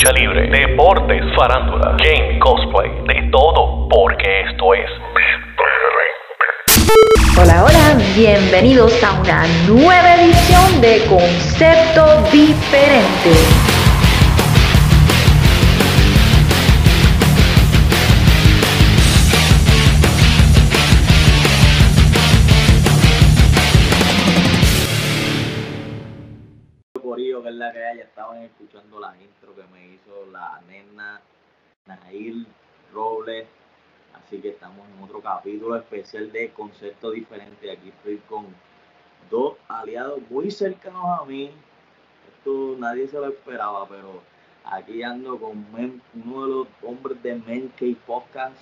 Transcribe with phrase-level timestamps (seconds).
[0.00, 4.90] lucha libre, deportes, farándula, game, cosplay, de todo, porque esto es
[7.38, 13.70] Hola, hola, bienvenidos a una nueva edición de Concepto Diferente.
[27.72, 31.20] Que escuchando la intro que me hizo la nena
[31.96, 32.46] Nail
[32.92, 33.46] Robles.
[34.14, 37.70] Así que estamos en otro capítulo especial de Concepto Diferente.
[37.70, 38.46] Aquí estoy con
[39.30, 41.50] dos aliados muy cercanos a mí.
[42.36, 44.22] Esto nadie se lo esperaba, pero
[44.64, 48.56] aquí ando con Men- uno de los hombres de Men Cave Podcast,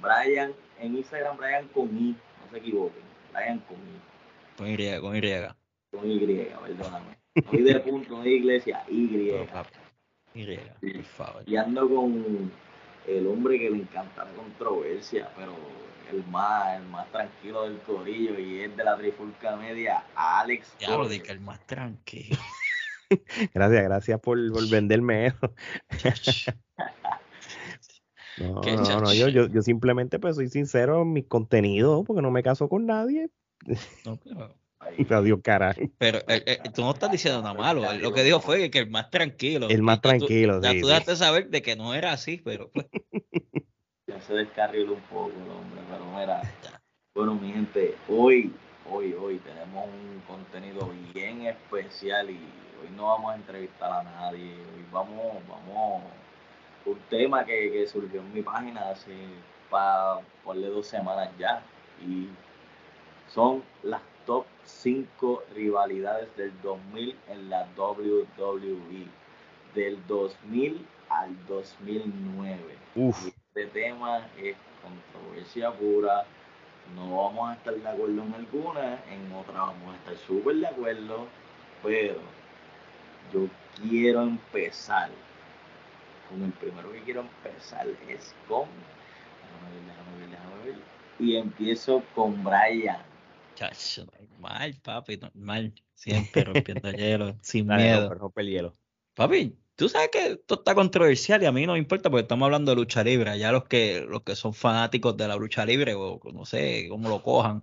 [0.00, 3.02] Brian, en Instagram, Brian con I, no se equivoquen,
[3.32, 4.00] Brian con I
[4.56, 5.20] Con Y, con Y.
[5.92, 7.16] con Y, perdóname.
[7.52, 9.06] No de punto, no de iglesia, Y.
[9.30, 9.46] Pero,
[10.34, 11.42] Y, por favor.
[11.46, 12.52] Y ando con
[13.06, 15.54] el hombre que le encanta la controversia, pero
[16.10, 20.76] el más, el más tranquilo del corillo y es de la trifulca media, Alex.
[20.78, 22.38] Ya lo de que el más tranquilo.
[23.54, 25.52] Gracias, gracias por, por venderme eso.
[28.38, 32.30] No, no, no, yo, yo, yo simplemente pues soy sincero en mis contenidos porque no
[32.30, 33.28] me caso con nadie.
[34.06, 34.54] No, pero
[35.98, 37.82] Pero, eh, eh, tú no estás diciendo nada malo.
[38.00, 39.68] Lo que dijo fue que el más tranquilo.
[39.68, 40.92] El más tú- tranquilo, Ya sí, tú sí.
[40.92, 42.86] dejaste saber de que no era así, pero pues.
[44.06, 46.42] Ya se descarriló un poco el hombre, pero mira.
[47.14, 48.52] Bueno, mi gente, hoy,
[48.90, 54.52] hoy, hoy tenemos un contenido bien especial y hoy no vamos a entrevistar a nadie.
[54.54, 56.02] Hoy vamos, vamos,
[56.86, 59.12] un tema que, que surgió en mi página hace
[59.70, 61.62] para ponle dos semanas ya
[62.04, 62.26] y
[63.32, 69.06] son las top 5 rivalidades del 2000 en la WWE,
[69.74, 72.60] del 2000 al 2009.
[72.94, 76.24] Uf, Este tema es controversia pura.
[76.94, 80.66] No vamos a estar de acuerdo en alguna, en otra vamos a estar súper de
[80.66, 81.26] acuerdo,
[81.82, 82.16] pero
[83.32, 83.46] yo
[83.80, 85.10] quiero empezar.
[86.28, 88.68] Con el primero que quiero empezar es con.
[89.42, 90.76] Déjame ver, déjame ver, déjame ver.
[91.18, 93.09] Y empiezo con Brian.
[93.60, 95.74] Chacho, normal, papi, normal.
[95.94, 98.00] Siempre rompiendo hielo, sin dale, miedo.
[98.08, 98.72] rompe, rompe el hielo.
[99.12, 102.46] Papi, tú sabes que esto está controversial y a mí no me importa porque estamos
[102.46, 103.38] hablando de lucha libre.
[103.38, 107.10] Ya los que, los que son fanáticos de la lucha libre, o no sé cómo
[107.10, 107.62] lo cojan.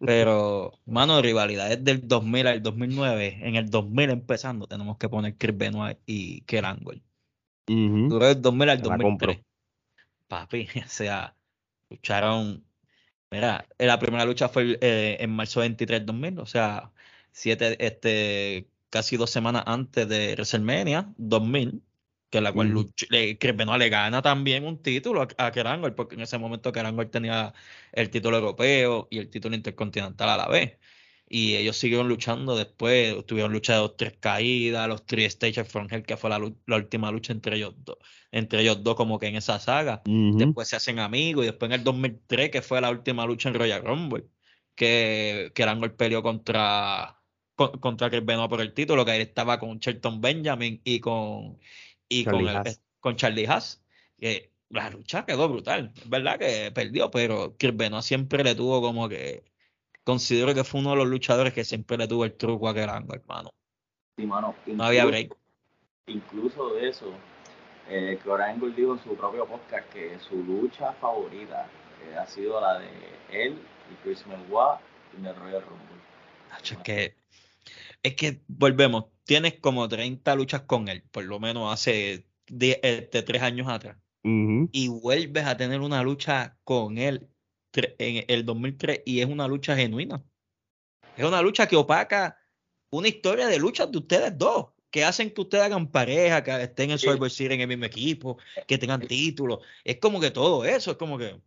[0.00, 3.38] Pero, mano, rivalidades del 2000 al 2009.
[3.40, 7.02] En el 2000 empezando, tenemos que poner Chris Benoit y Kurt Angle.
[7.68, 8.08] Ujú.
[8.10, 9.28] Duró del 2000 al Te la compro.
[9.28, 9.46] 2003.
[10.28, 11.34] Papi, o sea,
[11.88, 12.64] lucharon.
[13.32, 16.92] Mira, la primera lucha fue eh, en marzo 23 2000, o sea,
[17.32, 21.82] siete, este, casi dos semanas antes de WrestleMania 2000,
[22.28, 22.80] que la cual Ujú.
[22.94, 26.84] luch- le, gana también un título a, a Kurt Angle, porque en ese momento Kurt
[26.84, 27.54] Angle tenía
[27.92, 30.78] el título europeo y el título intercontinental a la vez.
[31.34, 35.88] Y ellos siguieron luchando después, tuvieron lucha de dos, tres caídas, los Three Stages from
[35.90, 37.96] Hell, que fue la, la última lucha entre ellos dos,
[38.30, 40.02] entre ellos dos como que en esa saga.
[40.36, 43.54] Después se hacen amigos y después en el 2003, que fue la última lucha en
[43.54, 44.24] Royal Rumble,
[44.74, 47.18] que, que Angle peleó contra,
[47.54, 51.58] con- contra Chris Benoit por el título, que él estaba con Shelton Benjamin y con,
[52.10, 52.82] y con, Charlie el- Haas.
[53.00, 53.82] con Charlie Haas.
[54.18, 55.92] Que la lucha quedó brutal.
[55.96, 59.50] Es verdad que perdió, pero Chris Benoit siempre le tuvo como que.
[60.04, 62.88] Considero que fue uno de los luchadores que siempre le tuvo el truco a Kurt
[62.88, 63.50] Angle, hermano.
[64.18, 65.34] Sí, mano, No había break.
[66.06, 67.12] incluso de eso,
[67.88, 71.68] eh, Kurt Angle dijo en su propio podcast que su lucha favorita
[72.04, 72.88] eh, ha sido la de
[73.30, 73.58] él
[73.90, 74.80] y Chris Benoit
[75.16, 76.02] en el Royal Rumble.
[76.50, 77.16] Nacho, es que,
[78.02, 83.22] es que volvemos, tienes como 30 luchas con él, por lo menos hace die- este,
[83.22, 87.28] tres años atrás, y vuelves a tener una lucha con él
[87.74, 90.22] en el 2003 y es una lucha genuina.
[91.16, 92.38] Es una lucha que opaca
[92.90, 96.90] una historia de luchas de ustedes dos, que hacen que ustedes hagan pareja, que estén
[96.90, 96.98] en.
[96.98, 99.60] Survivor Series en el mismo equipo, que tengan títulos.
[99.84, 101.40] Es como que todo eso, es como que.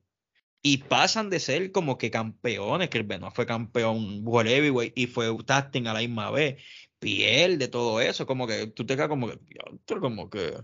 [0.64, 5.06] Y pasan de ser como que campeones, que el Benoit fue campeón World Heavyweight y
[5.06, 6.60] fue Tasting a la misma vez.
[6.98, 9.38] Pierde todo eso, como que tú te quedas como que,
[9.86, 10.58] como que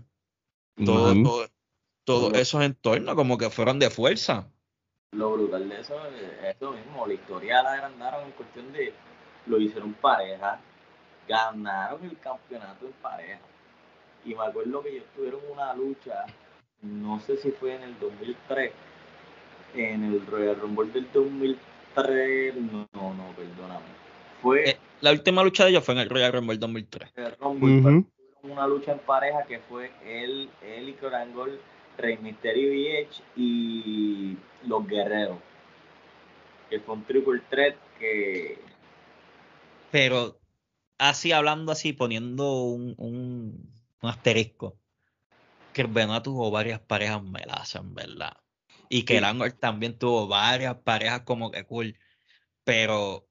[0.84, 1.48] todo, todo,
[2.02, 2.36] todos Ujú.
[2.36, 4.50] esos entornos como que fueron de fuerza.
[5.12, 8.94] Lo brutal de eso es eso mismo, la historia la agrandaron en cuestión de
[9.44, 10.58] lo hicieron pareja,
[11.28, 13.40] ganaron el campeonato en pareja.
[14.24, 16.24] Y me acuerdo que ellos tuvieron una lucha,
[16.80, 18.72] no sé si fue en el 2003,
[19.74, 23.84] en el Royal Rumble del 2003, no, no, no, perdóname.
[24.40, 27.12] Fue Eh, la última lucha de ellos fue en el Royal Rumble 2003.
[27.16, 28.06] el Rumble, tuvieron
[28.44, 31.58] una lucha en pareja que fue él, él y Angle,
[32.02, 35.38] Rey Mysterio y Edge y los Guerreros.
[36.68, 38.58] Que fue un triple threat que
[39.90, 40.40] Pero
[40.98, 43.72] así hablando así, poniendo un, un,
[44.02, 44.76] un asterisco,
[45.72, 48.36] que Benoit tuvo varias parejas melazas, en verdad.
[48.88, 51.96] Y que el Angle también tuvo varias parejas como que cool.
[52.64, 53.26] Pero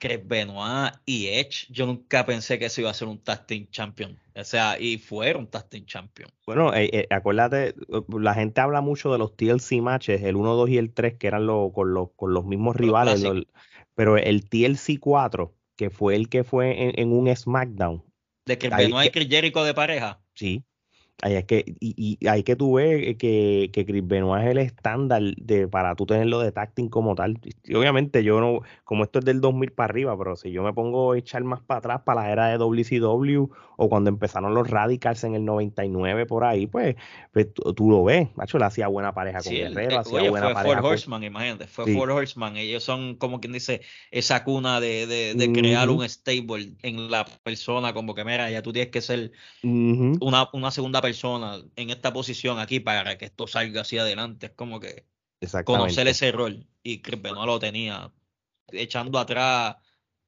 [0.00, 3.66] Chris Benoit y Edge, yo nunca pensé que eso iba a ser un tag team
[3.70, 4.18] champion.
[4.34, 6.28] O sea, y fueron tag team champion.
[6.46, 7.74] Bueno, eh, eh, acuérdate,
[8.08, 11.26] la gente habla mucho de los TLC matches, el 1, 2 y el 3, que
[11.26, 13.42] eran lo- con, los, con los mismos rivales, lo-
[13.94, 18.04] pero el TLC 4, que fue el que fue en, en un SmackDown,
[18.46, 20.20] De Chris Ahí Benoit y Chris Jericho de pareja.
[20.34, 20.62] sí,
[21.22, 24.58] ahí es que, y, y ahí que tú ves que, que Chris Benoit es el
[24.58, 27.38] estándar de, para tú tenerlo de tacting como tal.
[27.64, 30.72] Y obviamente yo no, como esto es del 2000 para arriba, pero si yo me
[30.72, 34.68] pongo a echar más para atrás, para la era de WCW, o cuando empezaron los
[34.68, 36.96] Radicals en el 99 por ahí, pues,
[37.32, 40.22] pues tú, tú lo ves, macho, le hacía buena pareja con Sí, Guerrero, eh, hacía
[40.22, 40.86] oye, buena fue pareja con...
[40.86, 41.92] Horseman, imagínate, fue Sí.
[41.92, 42.56] Four Horseman.
[42.56, 45.98] Ellos son, como quien dice, esa cuna de, de, de crear Ujú.
[45.98, 49.32] un stable en la persona, como que, mira, ya tú tienes que ser
[49.64, 54.46] Ujú, una, una segunda persona en esta posición aquí para que esto salga hacia adelante.
[54.46, 55.04] Es como que
[55.64, 56.66] conocer ese rol.
[56.82, 58.10] Y Chris Benoit lo tenía.
[58.68, 59.76] Echando atrás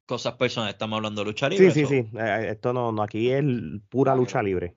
[0.05, 1.71] cosas personales, estamos hablando de lucha libre.
[1.71, 3.43] Sí, sí, sí, eh, esto no, no, aquí es
[3.89, 4.77] pura lucha libre.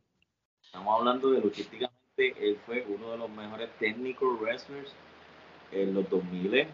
[0.63, 4.91] estamos hablando de luchísticamente, él fue uno de los mejores técnicos wrestlers
[5.71, 6.67] en los 2000.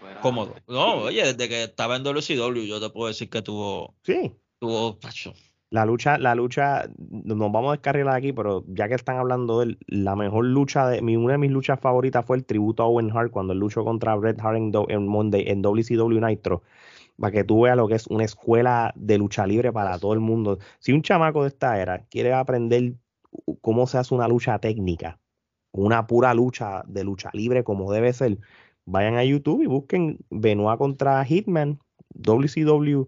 [0.00, 0.56] Fuera- Cómodo.
[0.66, 4.96] No, oye, desde que estaba en WCW, yo te puedo decir que tuvo, Sí, tuvo,
[4.96, 5.34] tacho,
[5.70, 9.78] La lucha, la lucha, nos vamos a descarrilar aquí, pero ya que están hablando de
[9.86, 13.16] la mejor lucha de mi, una de mis luchas favoritas fue el tributo a Owen
[13.16, 16.62] Hart cuando luchó contra Bret Hart en, en Monday, en WCW Nitro,
[17.16, 20.18] para que tú veas lo que es una escuela de lucha libre para todo el
[20.18, 20.58] mundo.
[20.80, 22.94] Si un chamaco de esta era quiere aprender
[23.60, 25.20] cómo se hace una lucha técnica,
[25.70, 28.38] una pura lucha de lucha libre como debe ser,
[28.86, 31.78] vayan a YouTube y busquen Benoit contra Hitman,
[32.14, 33.06] WCW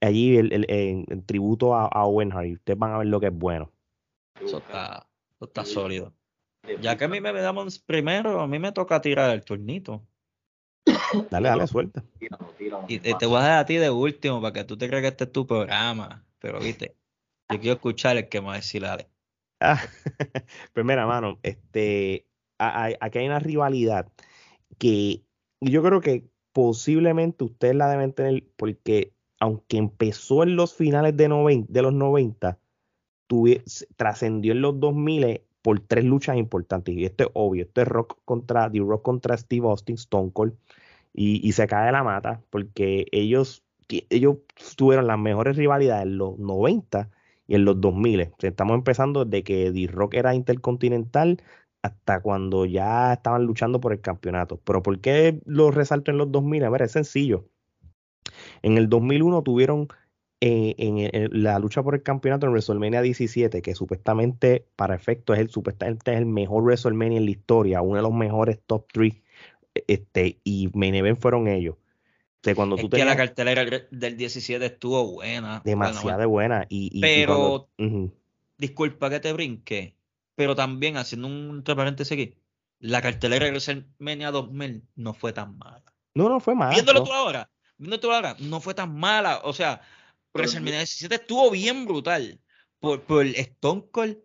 [0.00, 3.26] allí el, el- tributo a, a Owen Hart y ustedes van a ver lo que
[3.26, 3.72] es bueno.
[4.44, 5.06] eso está,
[5.36, 6.12] eso está sólido.
[6.80, 10.06] Ya que a mí me damos primero, a mí me toca tirar el turnito.
[11.30, 12.04] Dale, dale, suelta.
[12.88, 15.08] Y te, voy a dejar a ti de último para que tú te creas que
[15.08, 16.24] este es tu programa.
[16.38, 16.94] Pero viste,
[17.50, 19.08] yo quiero escuchar el que me va a decir, dale.
[19.60, 19.80] Ah,
[20.72, 22.26] pues mira, mano, este,
[22.58, 24.12] a- a- aquí hay una rivalidad
[24.78, 25.22] que
[25.60, 31.28] yo creo que posiblemente ustedes la deben tener porque aunque empezó en los finales de,
[31.28, 32.58] noven- de los 90,
[33.28, 36.94] tuvi- s- trascendió en los 2000 por tres luchas importantes.
[36.96, 40.54] Y esto es obvio, esto es Rock contra, The Rock contra Steve Austin, Stone Cold,
[41.14, 43.64] y, se cae de la mata porque ellos,
[44.10, 44.38] ellos
[44.76, 47.10] tuvieron las mejores rivalidades en los 90
[47.46, 48.20] y en los 2000.
[48.22, 51.42] O sea, estamos empezando desde que The Rock era intercontinental
[51.82, 54.60] hasta cuando ya estaban luchando por el campeonato.
[54.64, 56.64] Pero ¿por qué lo resalto en los 2000?
[56.64, 57.48] A ver, es sencillo.
[58.62, 59.88] En el 2001 tuvieron
[60.40, 65.32] eh, en, el- la lucha por el campeonato en WrestleMania 17, que supuestamente para efecto
[65.32, 68.86] es el supuestamente es el mejor WrestleMania en la historia, uno de los mejores top
[68.92, 69.14] 3
[69.86, 71.76] este, y main event fueron ellos.
[71.76, 75.62] O sea, cuando Es tú que la tenías cartelera del- del 17 estuvo buena.
[75.64, 76.58] demasiado buena.
[76.58, 77.68] buena y, y- y Pero-.
[78.58, 79.96] Disculpa que te brinque,
[80.34, 82.34] pero también haciendo un paréntesis aquí,
[82.78, 85.82] la cartelera de WrestleMania 2000 no fue tan mala.
[86.14, 86.72] no, no fue mal.
[86.72, 87.04] Viéndolo no.
[87.04, 87.50] tú ahora,
[88.12, 89.40] ahora, no fue tan mala.
[89.44, 89.80] O sea,
[90.34, 92.38] WrestleMania 17 estuvo bien brutal
[92.80, 94.18] por, por Stone Cold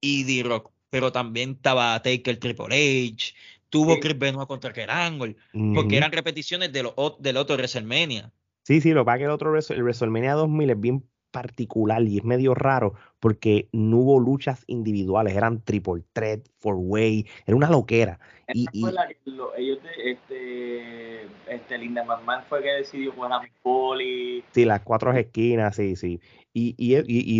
[0.00, 2.66] y The Rock, pero también estaba Taker Triple
[3.12, 3.34] H,
[3.70, 4.00] tuvo Sí.
[4.00, 5.36] Chris Benoit contra Kurt Angle,
[5.74, 8.32] porque eran repeticiones de lo, del otro WrestleMania.
[8.62, 11.04] Sí, sí, lo que pasa es que el otro el WrestleMania 2000 es bien
[11.34, 17.26] particular y es medio raro porque no hubo luchas individuales, eran triple threat, four way,
[17.46, 18.18] era una loquera.
[18.52, 21.24] Y, y- la que lo- ellos de, este,
[21.54, 24.44] este Linda McMahon fue que decidió poner a Mick Foley.
[24.52, 26.20] sí, las cuatro esquinas, sí, sí.
[26.52, 26.94] Y, y,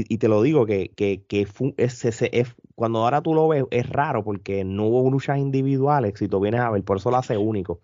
[0.09, 3.47] y, te lo digo que, que, que fu- es, es- es- cuando ahora tú lo
[3.49, 7.11] ves es raro porque no hubo luchas individuales, si tú vienes a ver, por eso
[7.11, 7.81] lo hace único.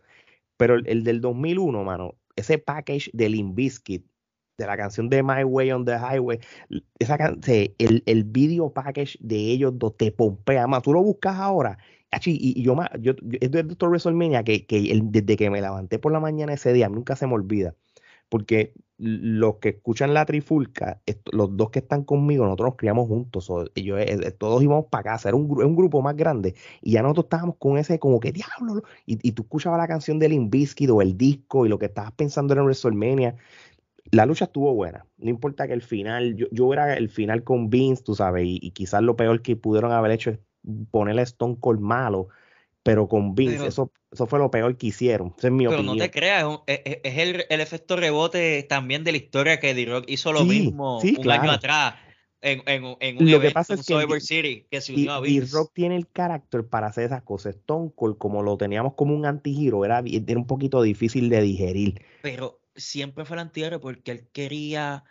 [0.56, 4.04] Pero el, el del 2001, mano, ese package de Limp Bizkit,
[4.60, 6.38] de la canción de My Way on the Highway,
[6.98, 7.16] esa
[7.78, 10.82] el, el video package de ellos dos te pompea más.
[10.82, 11.78] Tú lo buscas ahora.
[12.26, 13.88] Y, yo, yo, yo- es de Dr.
[13.90, 17.26] WrestleMania que, que el- desde que me levanté por la mañana ese día, nunca se
[17.26, 17.74] me olvida.
[18.28, 21.02] Porque los que escuchan la trifulca,
[21.32, 23.50] los dos que están conmigo, nosotros nos criamos juntos.
[23.50, 26.54] o- y yo, eh, eh, todos íbamos para casa, era un, un grupo más grande.
[26.82, 28.76] Y ya nosotros estábamos con ese, como que diablo.
[28.76, 28.82] lo-".
[29.06, 31.86] Y, y tú escuchabas la canción de Limp Bizkit o el disco y lo que
[31.86, 33.36] estabas pensando era en WrestleMania.
[34.10, 35.06] La lucha estuvo buena.
[35.18, 38.70] No importa que el final, yo, yo era el final con Vince, tú sabes, y,
[38.72, 40.38] quizás lo peor que pudieron haber hecho es
[40.90, 42.28] ponerle Stone Cold malo,
[42.82, 45.34] pero con Vince, eso, eso fue lo peor que hicieron.
[45.40, 49.60] es mi pero no te creas, es, el, el, efecto rebote también de la historia
[49.60, 51.94] que D-Rock hizo lo mismo un año atrás.
[52.42, 55.72] En, en, en un lo que pasa es que City que se unió a D-Rock
[55.74, 57.54] tiene el carácter para hacer esas cosas.
[57.56, 62.02] Stone Cold, como lo teníamos como un antihero, era, era un poquito difícil de digerir.
[62.22, 65.04] Pero siempre fue el antihero porque él quería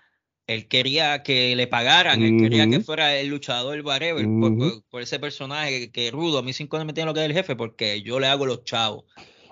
[0.50, 5.20] él quería que le pagaran, él quería que fuera el luchador el por, por, ese
[5.20, 8.20] personaje que, rudo, a mí cinco me metían lo que es el jefe porque yo
[8.20, 9.06] le hago los chavos.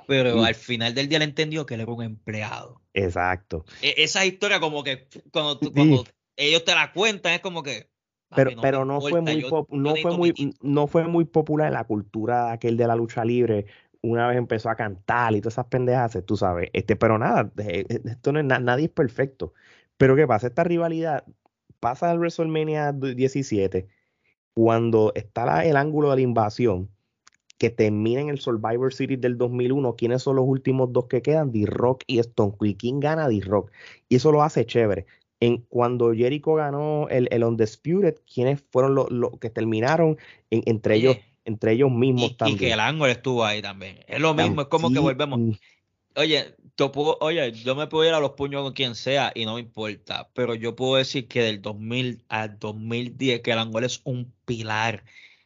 [0.07, 2.81] Pero al final del día le entendió que él era un empleado.
[2.93, 3.65] Exacto.
[3.81, 6.03] E, esa historia como que cuando, cuando
[6.35, 7.91] ellos te la cuentan es como que
[8.35, 11.85] pero, no, pero no fue muy no fue muy no fue muy popular en la
[11.85, 13.67] cultura aquel de la lucha libre
[14.09, 18.31] una vez empezó a cantar y todas esas pendejas, tú sabes, este, pero nada, esto
[18.31, 19.53] no es nadie es perfecto.
[19.97, 20.47] Pero ¿qué pasa?
[20.47, 21.25] Esta rivalidad
[21.79, 23.87] pasa al WrestleMania 17
[24.53, 26.89] cuando está el ángulo de la invasión
[27.57, 29.95] que termina en el Survivor Series del 2001.
[29.95, 31.51] ¿Quiénes son los últimos dos que quedan?
[31.51, 32.77] D-Rock y Stone Cold.
[32.77, 33.27] ¿Quién gana?
[33.27, 33.71] D-Rock.
[34.09, 35.05] Y eso lo hace chévere.
[35.39, 40.17] En, cuando Jericho ganó el, el Undisputed, ¿quiénes fueron los, que terminaron?
[40.49, 42.57] entre ellos entre ellos mismos también.
[42.57, 44.03] Y que el ángulo estuvo ahí también.
[44.05, 45.57] Es lo mismo, es como que volvemos.
[46.15, 49.45] Oye, yo puedo, oye, yo me puedo ir a los puños con quien sea y
[49.45, 53.85] no me importa, pero yo puedo decir que del 2000 al 2010 que el ángulo
[53.85, 55.05] es un pilar,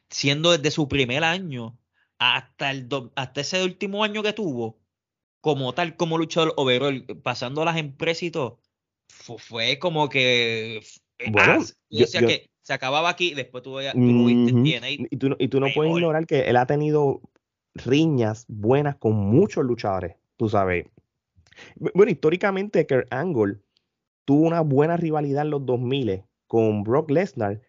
[0.10, 1.78] siendo desde su primer año
[2.18, 4.80] hasta el hasta ese último año que tuvo,
[5.40, 8.60] como tal como luchador overall, pasando las empresas y todo,
[9.08, 10.82] fue, como que
[11.28, 15.60] bueno, ah, yo, decía que se acababa aquí, después tú, tú Y tú, y tú
[15.60, 17.22] no puedes ignorar que él ha tenido
[17.74, 20.86] riñas buenas con muchos luchadores, tú sabes.
[21.76, 23.60] Bueno, históricamente Kurt Angle
[24.26, 27.62] tuvo una buena rivalidad en los 2000 con Brock Lesnar,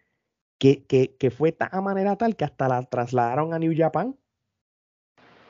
[0.59, 4.15] que, que, que fue a manera tal que hasta la trasladaron a New Japan.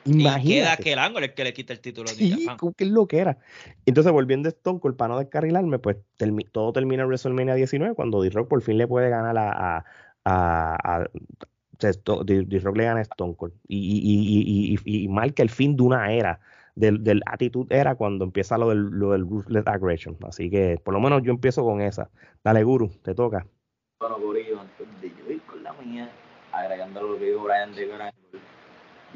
[0.04, 0.42] Imagínate.
[0.42, 2.46] Y queda aquel ángulo el que le quita el título sí,
[2.76, 3.38] qué es lo que era.
[3.86, 5.96] Entonces, volviendo a Stone Cold, para no descarrilarme, pues
[6.52, 9.84] todo termina en WrestleMania 19 cuando D-Rock por fin le puede ganar a,
[10.24, 11.04] a, a,
[11.78, 16.12] D-Rock le gana a Stone Cold y, y, y, y, marca el fin de una
[16.12, 16.40] era
[16.74, 20.16] del, del actitud era cuando empieza lo del, lo del Ruthless Aggression.
[20.26, 22.10] Así que por lo menos yo empiezo con esa.
[22.42, 23.46] Dale, Guru, te toca.
[24.00, 24.16] Bueno,
[24.60, 26.10] antes de yo ir con la mía,
[26.52, 28.12] agregando lo que dijo Brian de Gran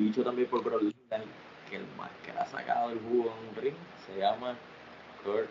[0.04, 1.22] dicho también por Brock Lesnar,
[1.68, 3.74] que el más que ha sacado el jugo en un ring
[4.06, 4.56] se llama
[5.24, 5.48] Kurt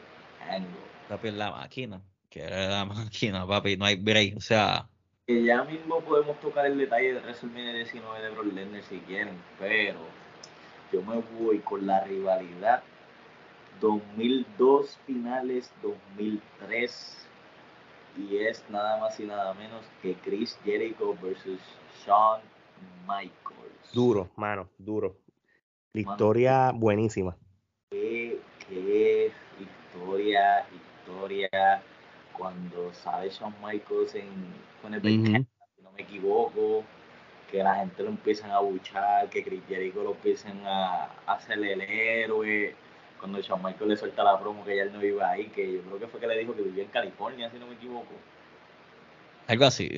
[0.50, 0.68] Angle.
[1.10, 4.88] Papi, la máquina, que era la máquina, papi, no hay break, o sea...
[5.26, 9.36] Que ya mismo podemos tocar el detalle de WrestleMania 19 de Brock Lesnar si quieren,
[9.60, 10.00] pero
[10.92, 12.82] yo me voy con la rivalidad
[13.82, 17.28] 2002 finales 2003
[18.18, 21.60] y es nada más y nada menos que Chris Jericho versus
[22.06, 22.42] Shawn
[23.08, 23.57] Michaels.
[23.94, 25.18] Duro, mano, duro.
[25.94, 27.38] La historia buenísima.
[27.90, 31.82] Qué, qué historia, historia.
[32.38, 34.30] Cuando sale Shawn Michaels en,
[34.82, 36.84] con el si no me equivoco,
[37.50, 41.82] que la gente lo empiezan a buchar, que Chris Jericho lo empiezan a, hacer el
[41.82, 42.76] héroe.
[43.20, 45.82] Cuando Shawn Michaels le suelta la promo que ya él no iba ahí, que yo
[45.82, 48.14] creo que fue que le dijo que vivía en California, si no me equivoco.
[49.48, 49.90] Algo así,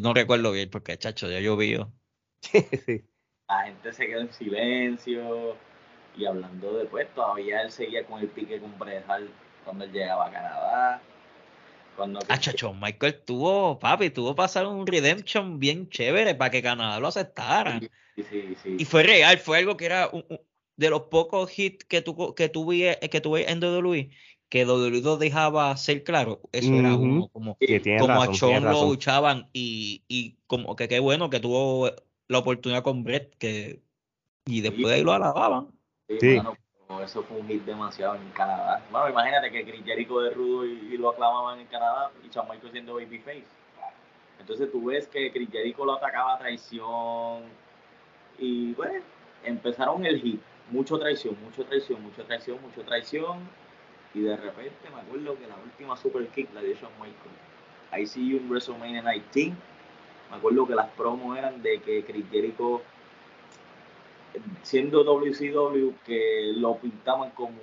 [0.00, 1.92] no recuerdo bien porque, chacho, ya llovió.
[2.42, 3.09] sí.
[3.50, 5.56] La gente se quedó en silencio
[6.16, 9.04] y hablando de pues todavía él seguía con el pique con Bret
[9.64, 11.02] cuando él llegaba a Canadá
[11.96, 16.98] cuando ah, chacho, Michael tuvo, papi, tuvo pasar un redemption bien chévere para que Canadá
[16.98, 17.78] lo aceptara.
[18.64, 20.10] Y fue real, fue algo que era
[20.76, 24.10] de los pocos hits que, tu, que, tuve, que tuve en WWE
[24.48, 26.40] que WWE lo dejaba ser claro.
[26.52, 27.58] Eso era uno, como,
[27.98, 31.90] como a Sean lo luchaban y, y como que qué bueno que tuvo
[32.30, 33.80] la oportunidad con Brett que,
[34.46, 35.66] y después de ahí lo alababan.
[36.20, 36.40] Sí,
[37.04, 38.84] eso fue un hit demasiado en Canadá.
[38.92, 42.70] Bueno, imagínate que Chris Jericho de rudo y, lo aclamaban en Canadá y Shawn Michaels
[42.70, 43.44] siendo babyface.
[44.38, 47.42] Entonces tú ves que Chris Jericho lo atacaba a traición
[48.38, 49.02] y bueno,
[49.44, 50.40] empezaron el hit.
[50.70, 53.38] Mucho traición, mucho traición, mucho traición, mucho traición.
[54.14, 57.40] Y de repente me acuerdo que la última super kick la dio Shawn Michaels.
[57.90, 59.69] Ahí sí un WrestleMania 19.
[60.30, 62.82] Me acuerdo que las promos eran de que Chris Jericho
[64.62, 67.58] siendo WCW que lo pintaban como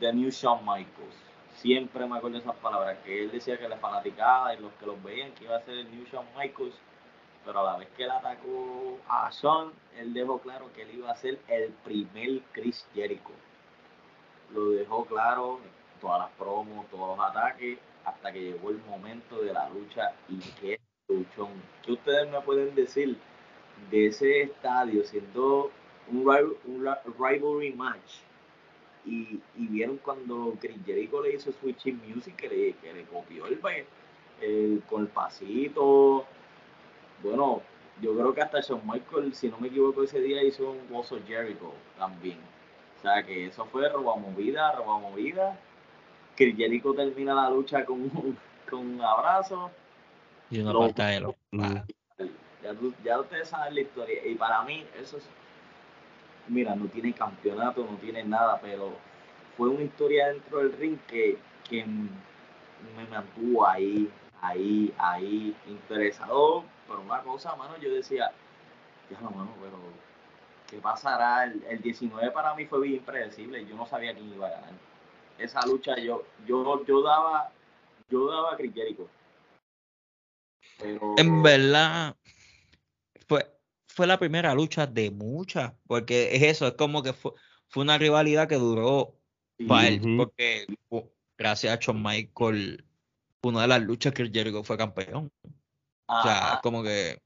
[0.00, 1.16] The New Shawn Michaels.
[1.56, 5.02] Siempre me acuerdo esas palabras, que él decía que la fanaticada y los que los
[5.02, 6.74] veían que iba a ser el New Shawn Michaels,
[7.44, 11.10] pero a la vez que él atacó a Shawn, él dejó claro que él iba
[11.10, 13.30] a ser el primer Chris Jericho.
[14.52, 15.60] Lo dejó claro,
[16.00, 20.38] todas las promos, todos los ataques, hasta que llegó el momento de la lucha y
[20.60, 20.81] qué.
[21.08, 23.16] ¿Qué ustedes me pueden decir
[23.90, 25.70] de ese estadio siendo
[26.10, 26.24] un,
[27.18, 28.20] rivalry match?
[29.06, 33.46] Y, y vieron cuando Chris Jericho le hizo Switching Music que le, que le copió
[33.46, 33.72] el, ba-
[34.40, 36.24] el con el pasito.
[37.22, 37.62] Bueno,
[38.02, 41.18] yo creo que hasta Shawn Michael, si no me equivoco, ese día hizo un Gozo
[41.26, 42.38] Jericho también.
[42.98, 45.58] O sea que eso fue robamovida, robamovida.
[46.36, 48.10] Chris Jericho termina la lucha con
[48.70, 49.70] con un abrazo.
[50.52, 51.34] Y una Lo- falta de lo.
[51.52, 51.76] Mm.
[52.62, 54.24] Ya, tú- ya ustedes saben la historia.
[54.26, 55.26] Y para mí, eso es.
[56.46, 58.92] Mira, no tiene campeonato, no tiene nada, pero
[59.56, 64.10] fue una historia dentro del ring que, que me mantuvo ahí,
[64.42, 66.64] ahí, ahí, interesado.
[66.86, 68.30] Pero una cosa, mano, yo decía,
[69.10, 69.78] ya no, mano, pero
[70.68, 71.44] ¿qué pasará?
[71.44, 73.64] El, el 19 para mí fue bien impredecible.
[73.64, 74.70] Yo no sabía quién iba a ganar.
[75.38, 77.50] Esa lucha yo, yo, yo daba,
[78.10, 79.08] yo daba a Chris Jericho.
[80.82, 82.16] Pero, En verdad,
[83.28, 83.46] fue,
[83.88, 87.32] fue la primera lucha de muchas, porque es eso, es como que fue,
[87.68, 89.14] fue una rivalidad que duró
[89.68, 91.08] para él, porque oh,
[91.38, 92.84] gracias a Shawn Michael,
[93.42, 95.30] una de las luchas que Jericho fue campeón.
[96.06, 96.60] O sea, ajá.
[96.62, 97.18] como que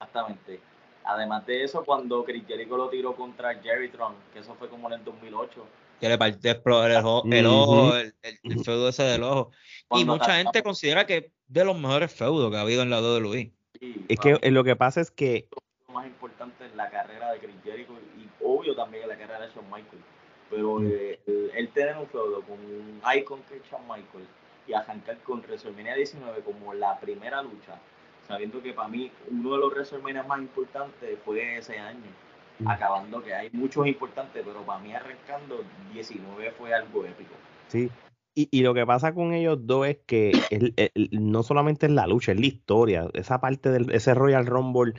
[0.00, 0.60] Exactamente.
[1.04, 4.88] Además de eso, cuando Chris Jericho lo tiró contra Jerry Tron, que eso fue como
[4.88, 5.66] en el 2008.
[6.00, 7.54] Que le partió el ojo, el, Ujú.
[7.56, 9.50] ojo, el, el- el feudo ese del ojo.
[9.94, 13.00] Y mucha gente considera que es de los mejores feudos que ha habido en la
[13.00, 13.52] WWE.
[13.80, 15.48] sí, Es que mí eh, lo que pasa es que
[15.88, 19.40] lo más importante en la carrera de Chris Jericho y obvio también en la carrera
[19.46, 20.04] de Shawn Michaels.
[20.50, 20.86] Pero Mm.
[20.92, 24.28] eh, el, el tener un feudo con un icon que es Shawn Michaels
[24.68, 27.80] y arrancar con WrestleMania 19 como la primera lucha,
[28.26, 32.10] sabiendo que para mí uno de los WrestleMania más importantes fue ese año.
[32.58, 32.68] Mm.
[32.68, 37.34] Acabando que hay muchos importantes, pero para mí arrancando 19 fue algo épico.
[37.68, 37.90] Sí.
[38.34, 41.92] Y, y lo que pasa con ellos dos es que el- el- no solamente es
[41.92, 43.08] la lucha, es la historia.
[43.14, 44.94] Esa parte del ese Royal Rumble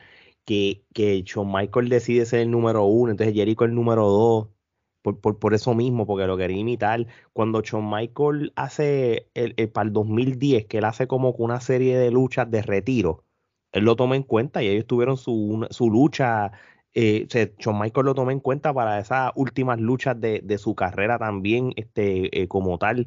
[0.45, 4.47] que, que Shawn Michael decide ser el número uno, entonces Jericho el número dos,
[5.01, 7.05] por, por, por eso mismo, porque lo quería imitar.
[7.33, 11.97] Cuando Shawn Michael hace el, el- para el 2010, que él hace como una serie
[11.97, 13.23] de luchas de retiro,
[13.71, 16.51] él lo toma en cuenta y ellos tuvieron su, una- su lucha.
[16.99, 17.27] Eh,
[17.59, 21.71] Shawn Michael lo toma en cuenta para esas últimas luchas de, de su carrera también,
[21.75, 23.05] este, eh, como tal.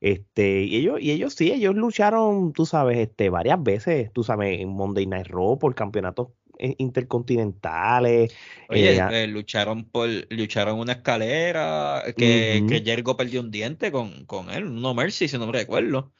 [0.00, 4.60] Este, y ellos, y ellos sí, ellos lucharon, tú sabes, este, varias veces, tú sabes,
[4.60, 8.34] en Monday Night Raw por campeonatos eh, intercontinentales.
[8.70, 12.70] Oye, eh, lucharon por, lucharon una escalera, que, Ujú.
[12.70, 16.12] que Jericho perdió un diente con, con él, no Mercy, si no me recuerdo.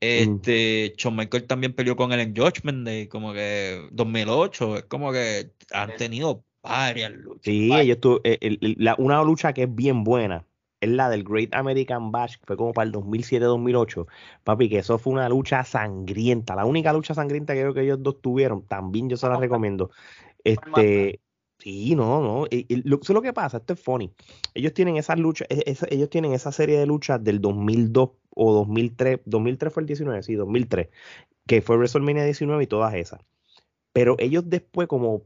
[0.00, 5.12] Este, Shawn Michael también peleó con él en Judgment Day, como que 2008, es como
[5.12, 7.42] que han tenido varias luchas.
[7.42, 7.84] Sí, varias.
[7.84, 10.44] ellos tu- eh, el- el- la- una lucha que es bien buena
[10.80, 14.06] es la del Great American Bash, que fue como para el 2007-2008.
[14.44, 16.54] Papi, que eso fue una lucha sangrienta.
[16.54, 19.90] La única lucha sangrienta que creo que ellos dos tuvieron, también yo se la recomiendo.
[20.44, 21.20] Este,
[21.58, 22.46] sí, no, no.
[22.50, 24.10] y- y lo, eso es lo que pasa, esto es funny.
[24.54, 29.20] Ellos tienen esas luchas, e- ellos tienen esa serie de luchas del 2002 o 2003.
[29.24, 30.88] 2003 fue el 19, sí, 2003,
[31.46, 33.20] que fue WrestleMania 19 y todas esas.
[33.92, 35.22] Pero ellos después, como,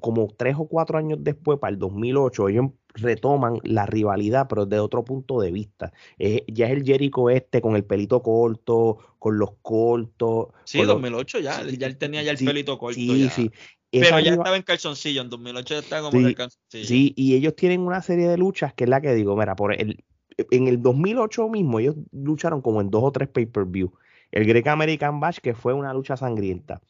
[0.00, 4.80] como tres o cuatro años después, para el 2008, ellos retoman la rivalidad, pero desde
[4.80, 5.92] otro punto de vista.
[6.18, 10.48] Eh, ya es el Jericho este con el pelito corto, con los cortos.
[10.64, 12.94] Sí, con los- 2008 ya, ya él tenía ya el sí, pelito corto.
[12.94, 13.30] Sí, ya.
[13.30, 13.50] sí.
[13.90, 16.86] Pero ya estaba en calzoncillo, en 2008 ya estaba como Sí, en calzoncillo.
[16.86, 19.74] Sí, y ellos tienen una serie de luchas que es la que digo, mira, por
[19.74, 20.02] el,
[20.50, 23.92] en el 2008 mismo ellos lucharon como en dos o tres pay-per-view.
[24.30, 26.80] El Great American Bash, que fue una lucha sangrienta.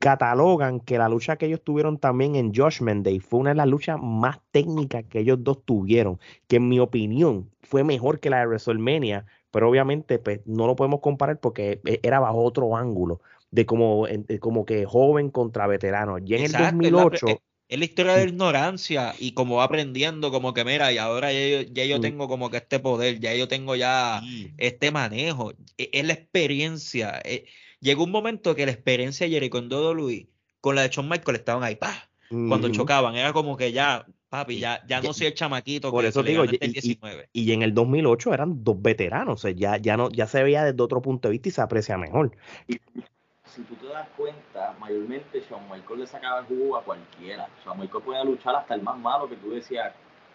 [0.00, 3.66] Catalogan que la lucha que ellos tuvieron también en Judgment Day fue una de las
[3.66, 8.40] luchas más técnicas que ellos dos tuvieron, que en mi opinión fue mejor que la
[8.40, 13.20] de WrestleMania, pero obviamente pues, no lo podemos comparar porque e- era bajo otro ángulo,
[13.50, 16.18] de como, de como que joven contra veterano.
[16.18, 17.26] Ya en Exacto, el es la pre- 2008...
[17.26, 21.32] es- es la historia de ignorancia y como va aprendiendo, como que mira, y ahora
[21.32, 22.02] ya yo, ya yo Mm.
[22.02, 24.52] tengo como que este poder, ya yo tengo ya Sí.
[24.58, 27.20] este manejo, e- es la experiencia.
[27.24, 27.46] eh,
[27.84, 30.26] Llegó un momento que la experiencia de Jericho en WWE
[30.62, 32.08] con la de Shawn Michaels estaban ahí, pa,
[32.48, 36.08] cuando chocaban, era como que ya, papi, ya, ya no soy el chamaquito por que,
[36.08, 37.28] eso digo, el y- y- 19.
[37.34, 40.64] Y en el 2008 eran dos veteranos, o sea, ya, ya, no, ya se veía
[40.64, 42.34] desde otro punto de vista y se aprecia mejor.
[42.66, 47.46] si tú te das cuenta, mayormente Shawn Michaels le sacaba el jugo a cualquiera.
[47.66, 49.92] Shawn Michaels podía luchar hasta el más malo que tú decías.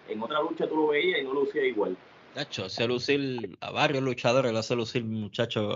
[0.07, 1.97] En otra lucha tú lo veías y no lucía igual.
[2.35, 5.71] Nacho, hace lucir a varios luchadores, lo hace lucir muchacho.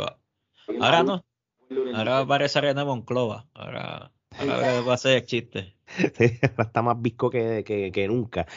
[0.79, 1.25] Ahora lucha, no,
[1.93, 3.45] Ahora parece René Monclova.
[3.53, 5.75] Ahora, ahora va a ser el chiste.
[6.17, 8.47] Sí, está más visco que, que, que nunca.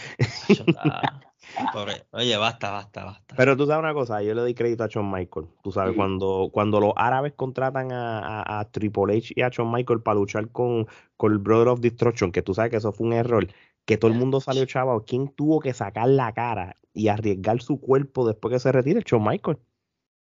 [1.73, 3.35] Pobre- Oye, basta, basta, basta.
[3.37, 5.47] Pero tú sabes una cosa, yo le doy crédito a Shawn Michael.
[5.63, 5.97] Tú sabes, Sí.
[5.97, 10.17] cuando, cuando los árabes contratan a, a- a Triple H y a Shawn Michael para
[10.19, 13.47] luchar con, con el Brother of Destruction, que tú sabes que eso fue un error,
[13.85, 17.81] que todo el mundo salió chaval, ¿quién tuvo que sacar la cara y arriesgar su
[17.81, 19.03] cuerpo después que se retire?
[19.05, 19.59] Shawn Michael.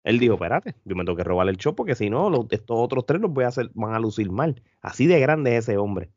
[0.04, 2.78] Él dijo, espérate, yo me tengo que robar el show porque si no, los- estos
[2.78, 4.62] otros tres los voy a hacer, van a lucir mal.
[4.82, 6.12] Así de grande es ese hombre.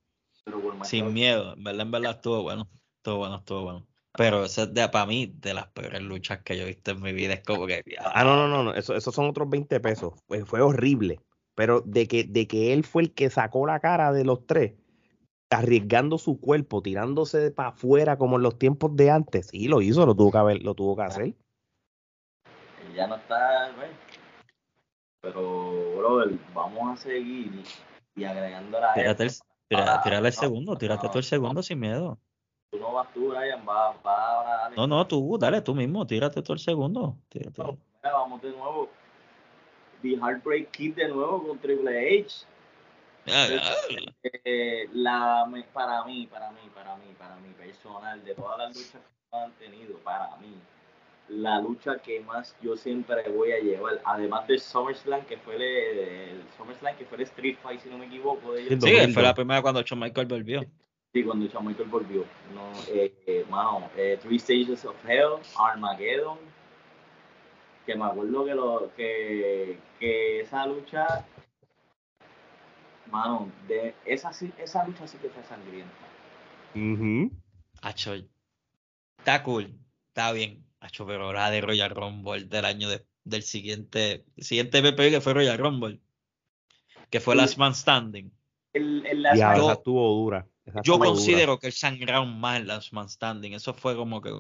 [0.83, 2.69] Sin miedo, en verdad, en verdad estuvo bueno.
[2.97, 3.87] Estuvo bueno, estuvo bueno.
[4.15, 7.01] Pero eso es de, para mí de las peores luchas que yo he visto en
[7.01, 7.35] mi vida.
[7.35, 7.83] Es como que.
[7.99, 10.13] Ah, no, no, no, no, eso, esos son otros 20 pesos.
[10.27, 11.21] Fue, fue horrible.
[11.55, 14.73] Pero de que, de que él fue el que sacó la cara de los tres,
[15.51, 20.07] arriesgando su cuerpo, tirándose para afuera como en los tiempos de antes, sí, lo hizo,
[20.07, 21.35] lo tuvo que haber, lo tuvo que hacer.
[22.95, 23.73] Ya no está.
[25.21, 27.63] Pero, brother, vamos a seguir
[28.17, 29.31] y agregando la Tírate el,
[29.69, 31.63] tira- tírale el no, segundo, tírate no, tú el segundo no.
[31.63, 32.19] sin miedo.
[32.71, 34.77] Tú no vas tú, Brian, va, va ahora Dani.
[34.77, 37.17] No, no, tú, dale tú mismo, tírate tú el segundo.
[37.29, 37.63] Tírate.
[37.63, 38.89] Mira, vamos de nuevo.
[40.03, 42.47] The Heartbreak Kid de nuevo con Triple H.
[43.29, 43.75] Ah, ah,
[44.25, 49.01] Eh, la, para mí, para mí, para mí, para mí, personal, de todas las luchas
[49.31, 50.55] que han tenido, para mí,
[51.33, 55.63] la lucha que más yo siempre voy a llevar, además de SummerSlam, que fue el,
[55.63, 58.75] el SummerSlam, que fue el Street Fight, si no me equivoco, de ellos.
[58.75, 59.15] Sí, Sí, 2002.
[59.15, 60.65] fue la primera cuando Shawn Michael volvió.
[61.15, 62.25] Sí, cuando Shawn Michael volvió.
[62.55, 66.39] No, eh, eh, mano, eh, Three Stages of Hell, Armageddon.
[67.87, 71.25] Que me acuerdo que, lo, que, que esa lucha,
[73.11, 75.91] mano, de, esa, sí- esa lucha sí que fue sangrienta.
[76.75, 77.31] Ujú.
[77.83, 78.15] Acho,
[79.19, 79.75] está cool,
[80.09, 80.62] está bien.
[80.83, 85.21] Acho, pero la de Royal Rumble del año de- del siguiente, el siguiente PP que
[85.21, 86.01] fue Royal Rumble,
[87.09, 87.41] que fue Sí.
[87.41, 88.33] Last Man Standing.
[88.73, 90.47] El, el Last Ya, yo- esa estuvo dura.
[90.65, 91.09] esa Yo estuvo dura.
[91.11, 93.53] considero que él sangraron más en Last Man Standing.
[93.55, 94.33] Eso fue como que.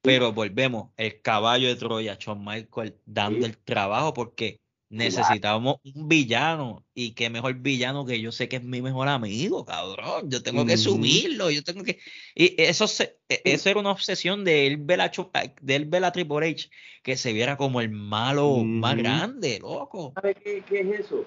[0.00, 3.44] Pero volvemos, el caballo de Troya, Shawn Michael, dando Sí.
[3.46, 4.60] el trabajo porque
[4.94, 6.84] necesitábamos un villano.
[6.94, 10.30] Y qué mejor villano que yo sé que es mi mejor amigo, cabrón.
[10.30, 11.98] Yo tengo que subirlo, yo tengo que.
[12.34, 15.30] Y eso, se, e- eso era una obsesión de él ver a, Cho-
[15.60, 16.70] de él ver a Triple H,
[17.02, 20.12] que se viera como el malo más grande, loco.
[20.14, 21.24] ¿Sabes qué, qué es eso?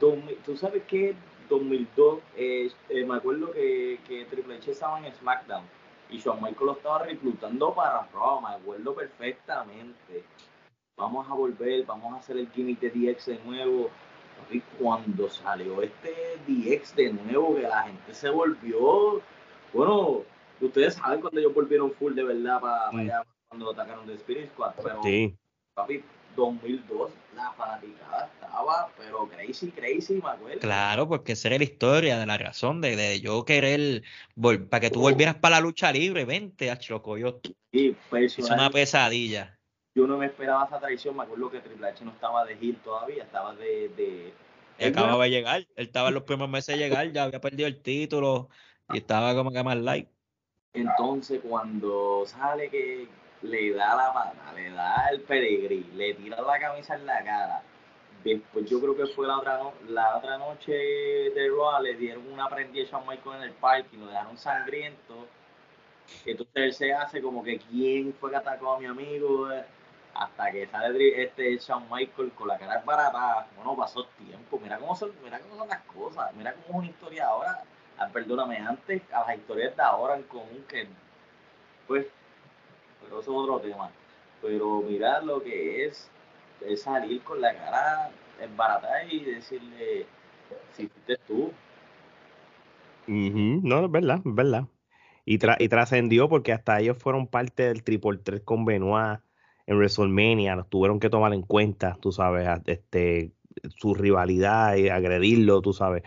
[0.00, 1.14] ¿Tú sabes qué?
[1.48, 5.62] 2002, eh, eh, me acuerdo que, que Triple H estaba en SmackDown
[6.10, 10.24] y Shawn Michael lo estaba reclutando para Raw, me acuerdo perfectamente.
[10.96, 13.90] Vamos a volver, vamos a hacer el gimmick de DX de nuevo.
[14.50, 19.20] Y cuando salió este DX de nuevo, que la gente se volvió,
[19.72, 20.22] bueno,
[20.60, 22.98] ustedes saben cuando ellos volvieron full de verdad para, Mm.
[22.98, 25.36] allá, cuando atacaron de Spirit Squad, pero Sí.
[25.74, 26.04] papi,
[26.36, 30.60] 2002, la fanaticada estaba, pero crazy, crazy, me acuerdo.
[30.60, 34.02] Claro, porque esa era la historia de la razón de, de yo querer,
[34.70, 37.40] para que tú volvieras para la lucha libre, vente a Chocoyo.
[37.72, 39.53] Y Es una pesadilla.
[39.94, 42.76] Yo no me esperaba esa traición, me acuerdo que Triple H no estaba de heel
[42.82, 43.88] todavía, estaba de...
[43.90, 44.34] de
[44.78, 47.68] Él acababa de llegar, él estaba en los primeros meses de llegar, ya había perdido
[47.68, 48.48] el título
[48.88, 50.08] y estaba como que más light.
[50.72, 53.08] Entonces, cuando sale que
[53.42, 57.62] le da la mano, le da el peregrí, le tira la camisa en la cara.
[58.24, 62.26] Después yo creo que fue la otra, no- la otra noche de Raw, le dieron
[62.32, 65.28] una prendida a Shawn Michaels en el parque y lo dejaron sangriento.
[66.24, 69.48] Entonces él se hace como que quién fue que atacó a mi amigo.
[70.14, 73.46] Hasta que sale este Shawn Michael con la cara baratada.
[73.56, 74.58] Bueno, pasó tiempo.
[74.62, 76.32] Mira cómo son, mira cómo son las cosas.
[76.34, 77.64] Mira cómo es una historia ahora
[77.98, 80.86] ah, perdóname, antes a las historias de ahora en común que
[81.86, 82.06] pues,
[83.02, 83.90] pero eso es otro tema.
[84.40, 86.10] Pero mirar lo que es,
[86.76, 90.06] salir con la cara embaratada y decirle,
[90.72, 91.52] si fuiste tú,
[93.06, 94.64] Ujú, No, es verdad, es verdad.
[95.26, 99.20] Y, tra- y trascendió porque hasta ellos fueron parte del Triple 3 con Benoit
[99.66, 103.32] en WrestleMania, los tuvieron que tomar en cuenta, tú sabes, este,
[103.76, 106.02] su rivalidad y agredirlo, tú sabes.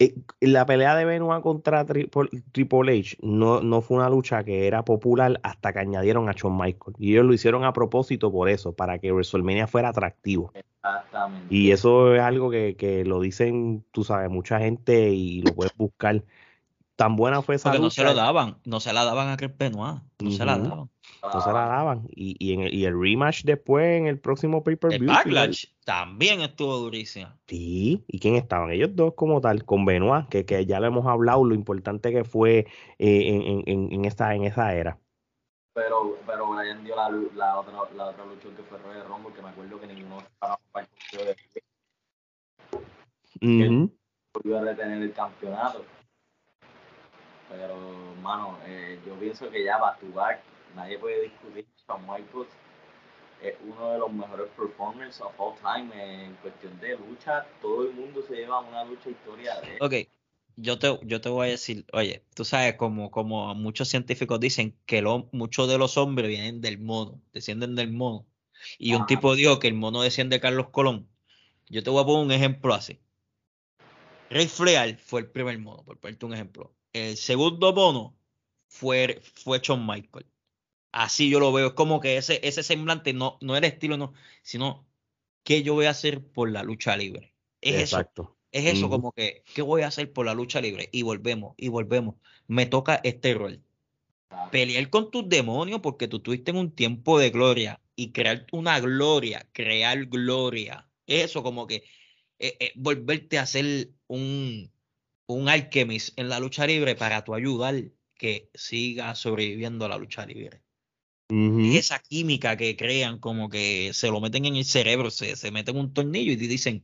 [0.00, 4.66] Eh, La pelea de Benoit contra Triple, Triple H no, no fue una lucha que
[4.68, 6.96] era popular hasta que añadieron a Shawn Michaels.
[7.00, 10.52] Y ellos lo hicieron a propósito por eso, para que WrestleMania fuera atractivo.
[10.54, 11.52] exactamente.
[11.52, 15.74] Y eso es algo que, que lo dicen, tú sabes, mucha gente y lo puedes
[15.76, 16.22] buscar.
[16.94, 18.02] Tan buena fue esa Porque no lucha.
[18.02, 20.90] se lo daban, no se la daban a Chris Benoit, no se la daban.
[21.22, 22.08] No se la daban.
[22.14, 25.00] Y, y, en el, y el rematch después en el próximo pay-per-view.
[25.00, 27.28] El Backlash también estuvo durísimo.
[27.46, 28.70] Sí, ¿y quién estaban?
[28.70, 32.24] Ellos dos como tal, con Benoit, que, que ya lo hemos hablado, lo importante que
[32.24, 32.66] fue
[32.98, 34.98] eh, en, en, en, esa, en esa era.
[35.74, 39.42] Pero, pero Brian dio la, la, otra, la otra lucha que fue Royal Rumble, que
[39.42, 41.36] me acuerdo que ninguno para para el partido de
[43.40, 43.96] Ujú.
[44.34, 45.84] volvió a retener el campeonato.
[47.48, 47.76] Pero,
[48.20, 50.40] mano, eh, yo pienso que ya back to back
[50.74, 51.66] nadie puede discutir.
[51.86, 52.48] Shawn Michaels
[53.42, 57.46] es uno de los mejores performers of all time en cuestión de lucha.
[57.60, 59.78] Todo el mundo se lleva una lucha historia de él.
[59.80, 59.94] Ok,
[60.56, 64.76] yo te, yo te voy a decir, oye, tú sabes, como, como muchos científicos dicen,
[64.86, 68.26] que lo, muchos de los hombres vienen del mono, descienden del mono.
[68.76, 71.08] Y un tipo dijo que el mono desciende de Carlos Colón.
[71.68, 72.98] Yo te voy a poner un ejemplo así.
[74.30, 76.74] Rey Fleal fue el primer mono, por ponerte un ejemplo.
[76.92, 78.16] El segundo mono
[78.66, 80.26] fue, fue Shawn Michael.
[80.98, 81.68] Así yo lo veo.
[81.68, 84.84] Es como que ese, ese semblante no, no el estilo, no, sino
[85.44, 87.36] qué yo voy a hacer por la lucha libre.
[87.60, 88.00] Es eso.
[88.00, 88.36] Exacto.
[88.50, 90.88] Es eso, como que, ¿qué voy a hacer por la lucha libre?
[90.90, 92.16] Y volvemos, y volvemos.
[92.48, 93.62] Me toca este rol.
[94.50, 99.48] Pelear con tus demonios porque tú tuviste un tiempo de gloria y crear una gloria,
[99.52, 100.90] crear gloria.
[101.06, 101.84] Eso como que
[102.40, 104.72] eh, eh, volverte a ser un,
[105.26, 107.84] un alchemist en la lucha libre para tu ayudar
[108.16, 110.64] que siga sobreviviendo a la lucha libre.
[111.30, 115.50] Y esa química que crean, como que se lo meten en el cerebro, se, se
[115.50, 116.82] meten un tornillo y dicen,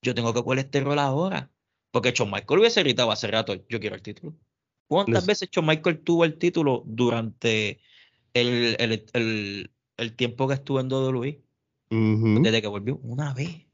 [0.00, 1.50] yo tengo que coger este rol ahora.
[1.90, 4.34] Porque Shawn Michael hubiese gritado hace rato, yo quiero el título.
[4.86, 7.80] ¿Cuántas Les- veces Shawn Michael tuvo el título durante
[8.32, 11.40] el, el, el, el tiempo que estuvo en WWE?
[11.90, 12.42] Ujú.
[12.42, 13.66] Desde que volvió, una vez,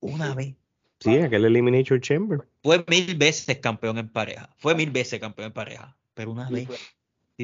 [0.00, 0.54] una vez.
[1.00, 2.40] Sí, aquel Elimination Chamber.
[2.62, 6.66] Fue mil veces campeón en pareja, fue mil veces campeón en pareja, pero una vez.
[6.68, 6.76] fue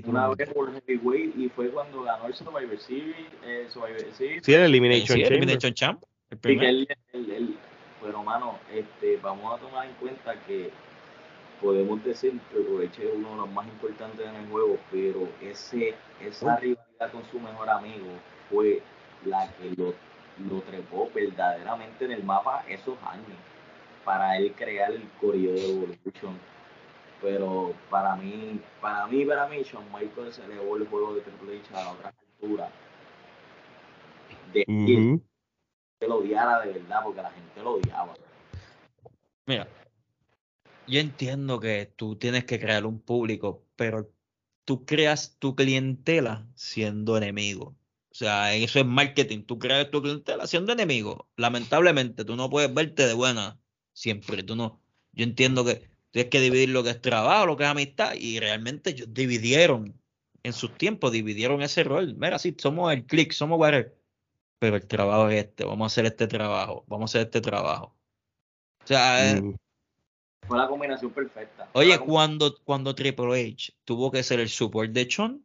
[0.06, 3.16] una vez por Heavyweight y fue cuando ganó el Survivor Series.
[3.44, 4.44] Eh, Survivor Series.
[4.44, 4.60] Sí, el
[5.06, 5.22] Sí.
[5.22, 7.58] Elimination Champ, el Sí, que él-
[8.00, 10.70] pero mano, este, vamos a tomar en cuenta que
[11.60, 15.94] podemos decir que H es uno de los más importantes en el juego, pero ese,
[16.20, 18.06] esa rivalidad con su mejor amigo
[18.48, 18.80] fue
[19.26, 19.94] la que lo,
[20.48, 23.36] lo trepó verdaderamente en el mapa esos años
[24.04, 26.38] para él crear el corrido de Evolution.
[27.20, 31.60] Pero para mí, para mí, para mí, Shawn Michaels se elevó el juego de Triple
[31.60, 32.70] H a otra altura.
[34.52, 35.22] De que Ujú.
[36.00, 38.14] lo odiara de verdad, porque la gente lo odiaba.
[39.46, 39.66] Mira,
[40.86, 44.10] yo entiendo que tú tienes que crear un público, pero
[44.64, 47.76] tú creas tu clientela siendo enemigo.
[48.10, 49.42] O sea, eso es marketing.
[49.42, 51.28] Tú creas tu clientela siendo enemigo.
[51.36, 53.60] Lamentablemente, tú no puedes verte de buena
[53.92, 54.42] siempre.
[54.42, 54.80] Tú no.
[55.12, 58.40] Yo entiendo que tienes que dividir lo que es trabajo, lo que es amistad, y
[58.40, 59.94] realmente ellos dividieron
[60.42, 62.16] en sus tiempos, dividieron ese rol.
[62.16, 63.96] Mira, sí, somos el click, somos whatever,
[64.58, 65.64] pero el trabajo es este.
[65.64, 67.94] Vamos a hacer este trabajo, vamos a hacer este trabajo.
[68.82, 69.56] O sea, eh, Ujú.
[70.48, 71.68] Fue la combinación perfecta.
[71.72, 75.44] Fue Oye, cuando, cuando Triple H tuvo que ser el support de Shawn,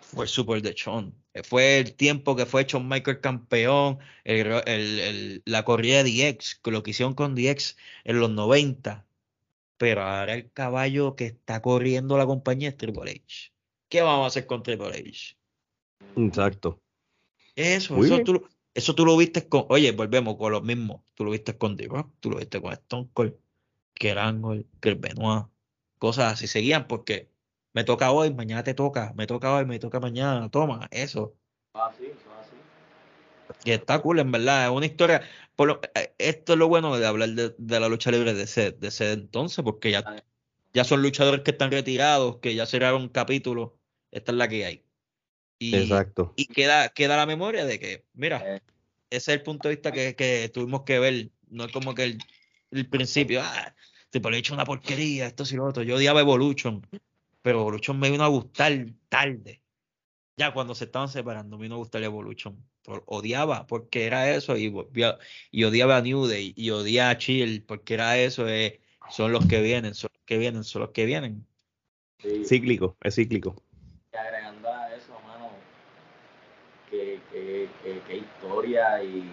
[0.00, 1.14] fue el support de Shawn.
[1.34, 6.02] Eh, Fue el tiempo que fue Shawn Michael campeón, el, ro- el- el- la corrida
[6.04, 9.07] de DX, que lo que hicieron con DX en los 90.
[9.78, 13.52] Pero ahora el caballo que está corriendo la compañía es Triple H.
[13.88, 15.38] ¿Qué vamos a hacer con Triple H?
[16.16, 16.82] Exacto.
[17.54, 19.66] Eso, Muy eso tú, eso tú lo viste con.
[19.68, 21.04] Oye, volvemos con lo mismo.
[21.14, 23.34] Tú lo viste con The Rock, tú lo viste con Stone Cold,
[23.94, 25.46] que el Angle, que el Benoit.
[25.98, 27.30] Cosas así seguían porque
[27.72, 30.48] me toca hoy, mañana te toca, me toca hoy, me toca mañana.
[30.50, 31.36] Toma, eso.
[31.74, 32.04] Es así,
[33.64, 34.66] Que está cool, en verdad.
[34.66, 35.22] Es una historia.
[35.56, 38.44] Por lo- eh, esto es lo bueno de hablar de, de la lucha libre de
[38.44, 40.24] ese, de ese entonces, porque ya,
[40.72, 43.72] ya son luchadores que están retirados, que ya cerraron capítulos.
[44.10, 44.84] Esta es la que hay.
[45.58, 46.34] Y, Exacto.
[46.36, 48.60] y queda, queda la memoria de que, mira, Eh,
[49.10, 51.30] ese es el punto de vista que, que tuvimos que ver.
[51.48, 52.18] No es como que el,
[52.70, 53.74] el principio, ah,
[54.10, 55.82] tipo, le he hecho una porquería, esto y lo otro.
[55.82, 56.86] Yo odiaba Evolution,
[57.42, 59.62] pero Evolution me vino a gustar tarde.
[60.38, 62.56] Ya cuando se estaban separando, me vino a gustar Evolution.
[62.82, 65.18] Pero odiaba porque era eso y, volvía-
[65.50, 68.48] y odiaba a New Day y odiaba a Chill porque era eso.
[68.48, 71.44] eh, son los que vienen, son los que vienen, son los que vienen.
[72.22, 72.44] sí.
[72.44, 73.56] Cíclico, es cíclico.
[74.12, 75.50] Y agregando a eso, mano,
[76.88, 79.24] que, que, que, que historia y,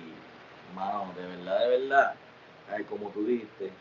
[0.75, 2.15] mano, de verdad, de verdad,
[2.89, 3.71] como tú dijiste,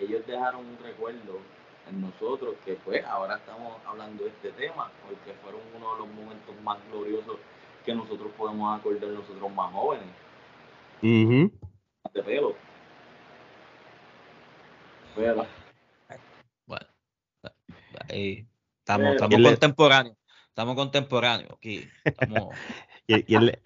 [0.00, 1.38] ellos dejaron un recuerdo
[1.88, 6.08] en nosotros que pues ahora estamos hablando de este tema, porque fueron uno de los
[6.08, 7.36] momentos más gloriosos
[7.84, 10.06] que nosotros podemos acordar nosotros más jóvenes,
[12.14, 12.54] de pelo.
[15.16, 15.46] Pero,
[16.66, 16.86] Bueno,
[18.08, 18.46] ahí
[18.78, 20.16] estamos, Eh, estamos ¿quién le- contemporáneos.
[20.48, 21.88] Estamos contemporáneos aquí.
[22.04, 22.54] Estamos,
[23.06, 23.58] Y, y él-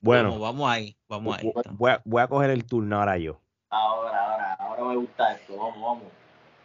[0.00, 1.50] bueno, vamos, vamos ahí, vamos ahí.
[1.52, 3.40] voy, voy a, voy a coger el turno ahora yo.
[3.70, 6.12] ahora, ahora, ahora me gusta esto, vamos, vamos.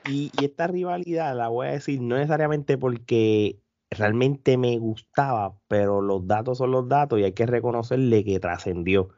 [0.09, 6.01] Y, y esta rivalidad la voy a decir no necesariamente porque realmente me gustaba, pero
[6.01, 9.09] los datos son los datos y hay que reconocerle que trascendió.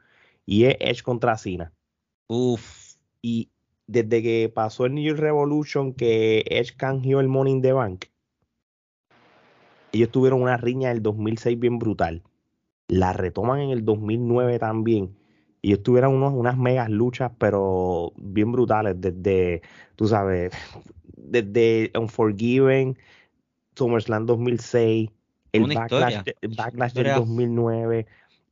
[0.46, 1.72] Y es Edge contra Cena.
[2.28, 3.50] Uf, Y
[3.86, 8.06] desde que pasó el New Year Revolution, que Edge canjeó el Money in the Bank,
[9.92, 12.22] ellos tuvieron una riña del 2006 bien brutal.
[12.88, 15.16] La retoman en el 2009 también.
[15.62, 19.62] Y ellos tuvieron unos, unas megas luchas, pero bien brutales, desde,
[19.94, 20.52] tú sabes,
[21.16, 22.98] desde Unforgiven,
[23.76, 25.10] SummerSlam 2006,
[25.52, 27.14] el Una Backlash, el Backlash del historia.
[27.14, 28.06] 2009.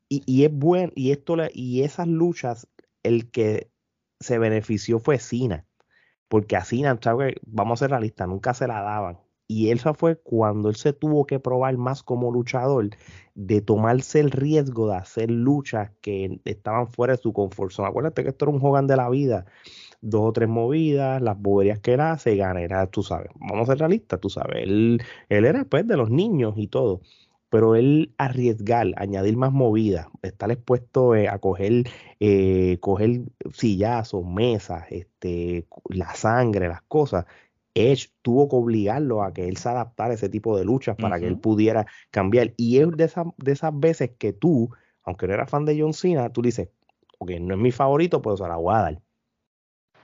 [0.08, 2.68] Y, y es bueno, y esto y esas luchas,
[3.02, 3.70] el que
[4.20, 5.66] se benefició fue Cena.
[6.28, 6.98] Porque a Cena,
[7.44, 9.18] vamos a ser realistas, nunca se la daban.
[9.50, 12.90] Y eso fue cuando él se tuvo que probar más como luchador,
[13.34, 17.72] de tomarse el riesgo de hacer luchas que estaban fuera de su confort.
[17.80, 19.46] Acuérdate que esto era un Hogan de la vida.
[20.02, 23.32] Dos o tres movidas, las boberías que él hace, gana, era, tú sabes.
[23.40, 24.62] Vamos a ser realistas, tú sabes.
[24.62, 27.00] Él, él era pues de los niños y todo.
[27.48, 31.88] Pero él arriesgar, añadir más movidas, estar expuesto eh, a coger,
[32.20, 37.24] eh, coger sillazos, mesas, este, la sangre, las cosas.
[37.80, 41.18] Edge tuvo que obligarlo a que él se adaptara a ese tipo de luchas para
[41.20, 42.52] que él pudiera cambiar.
[42.56, 44.70] Y es de, esas de esas veces que tú,
[45.02, 46.68] aunque no eras fan de John Cena, tú dices,
[47.18, 49.02] ok, no es mi favorito, pues se la voy a dar.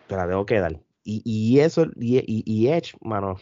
[0.07, 0.81] Te la tengo que dar.
[1.05, 3.37] Y, y eso, y, y, y Edge, mano.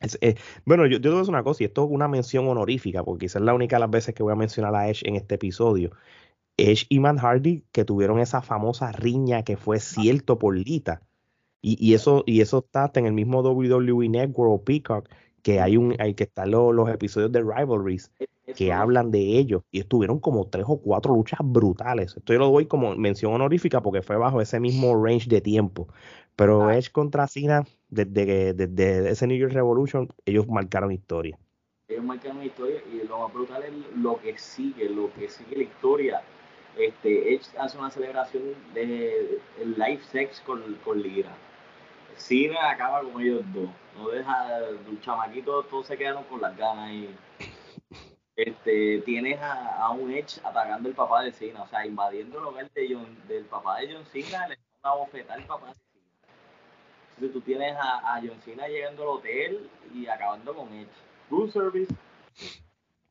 [0.00, 0.18] es-
[0.64, 3.04] bueno, yo, yo te voy a decir una cosa, y esto es una mención honorífica,
[3.04, 5.16] porque quizás es la única de las veces que voy a mencionar a Edge en
[5.16, 5.90] este episodio.
[6.56, 11.02] Edge y Matt Hardy que tuvieron esa famosa riña que fue cierto por Lita.
[11.60, 15.08] Y, y eso, y eso está hasta en el mismo WWE Network o Peacock,
[15.42, 18.10] que hay un, hay que están los, los episodios de Rivalries
[18.56, 19.62] que Eso- hablan de ellos.
[19.70, 22.16] Y estuvieron como tres o cuatro luchas brutales.
[22.16, 25.88] Esto yo lo doy como mención honorífica porque fue bajo ese mismo range de tiempo.
[26.36, 26.76] Pero Ah.
[26.76, 31.38] Edge contra Cena, desde, que- desde ese New Year's Revolution, ellos marcaron historia.
[31.88, 35.56] ellos marcan una historia y lo más brutal es lo que sigue, lo que sigue
[35.56, 36.22] la historia.
[36.78, 38.42] Este, Edge hace una celebración
[38.74, 41.34] de el live sex con, con Lira.
[42.18, 43.70] Cena acaba con ellos dos.
[43.96, 47.08] No deja, los chamaquitos todos se quedaron con las ganas y
[48.36, 52.44] este, tienes a, a un Edge atacando el papá de Cena, o sea, invadiendo el
[52.44, 55.74] hogar de John, del papá de John Cena, le da una bofetada al papá de
[55.74, 56.34] Cena.
[57.14, 60.88] Entonces tú tienes a, a John Cena llegando al hotel y acabando con Edge.
[61.30, 61.92] Room service.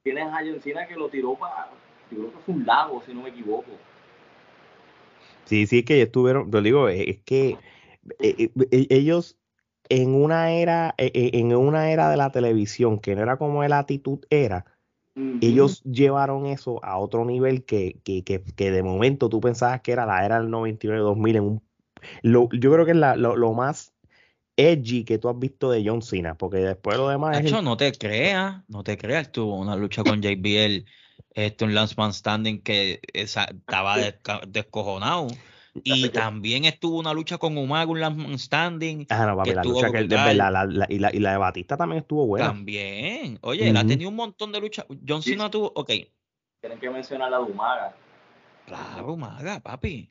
[0.03, 1.71] Tienes a John Cena que lo tiró para,
[2.09, 3.71] yo creo que fue un lago, si no me equivoco.
[5.43, 7.57] Sí, sí, es que estuvieron, lo digo, es que
[8.19, 9.37] eh, eh, ellos
[9.89, 13.63] en una era, eh, eh, en una era de la televisión que no era como
[13.63, 14.65] el actitud era,
[15.39, 19.91] ellos llevaron eso a otro nivel que, que, que, que de momento tú pensabas que
[19.91, 21.63] era la era del 99-2000 en un
[22.21, 23.93] lo, yo creo que es la, lo, lo más
[24.55, 27.61] edgy que tú has visto de John Cena, porque después lo demás es el- Nacho,
[27.61, 30.85] no te creas, no te creas, tuvo una lucha con JBL,
[31.33, 35.27] este, un Last Man Standing que esa- estaba desca- descojonado.
[35.83, 39.91] Y también estuvo una lucha con Umaga, un Standing, Ah, no, papi, que la lucha
[39.91, 42.47] que él- de verdad, la- la- y, la, y la de Batista también estuvo buena.
[42.47, 43.37] también.
[43.41, 44.85] Oye, él ha tenido un montón de luchas.
[45.07, 45.31] John Sí.
[45.31, 45.91] Cena tuvo, ok,
[46.59, 47.95] Tienen que mencionar la Dumaga.
[48.65, 50.09] claro, Umaga, papi.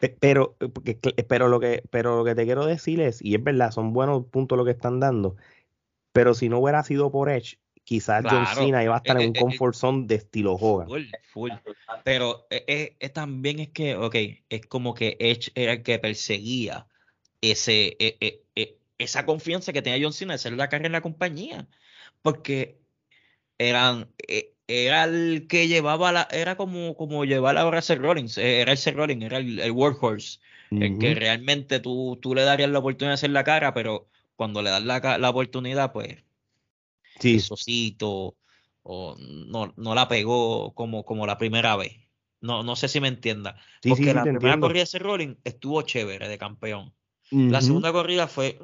[0.00, 0.56] Pe- Pero,
[1.28, 4.24] pero, lo que, pero lo que te quiero decir es, y es verdad, son buenos
[4.26, 5.36] puntos lo que están dando,
[6.12, 7.58] pero si no hubiera sido por Edge,
[7.90, 8.62] quizás John Claro.
[8.66, 10.86] Cena iba a estar Eh, en un eh, eh, comfort zone de estilo Hogan.
[10.86, 11.50] Full, full.
[12.04, 14.14] Pero eh, eh, eh, también es que, ok,
[14.48, 16.86] es como que Edge era el que perseguía
[17.40, 17.96] ese,
[18.96, 21.66] esa confianza que tenía John Cena de ser la carrera en la compañía.
[22.22, 22.78] Porque
[23.58, 24.08] eran,
[24.68, 28.78] era el que llevaba la, era como, como llevar ahora a Seth Rollins, era el
[28.78, 30.38] Seth Rollins, era el, el workhorse,
[30.70, 34.62] el que realmente tú, tú le darías la oportunidad de hacer la cara, pero cuando
[34.62, 36.22] le das la, la oportunidad, pues
[37.20, 38.36] Sí, sosito
[38.82, 41.92] o no, no la pegó como, como la primera vez.
[42.40, 43.56] No, no sé si me entienda.
[43.82, 44.66] sí, Porque sí, la primera entiendo.
[44.66, 46.94] corrida de ese Rolling estuvo chévere de campeón.
[47.30, 48.58] La segunda corrida fue.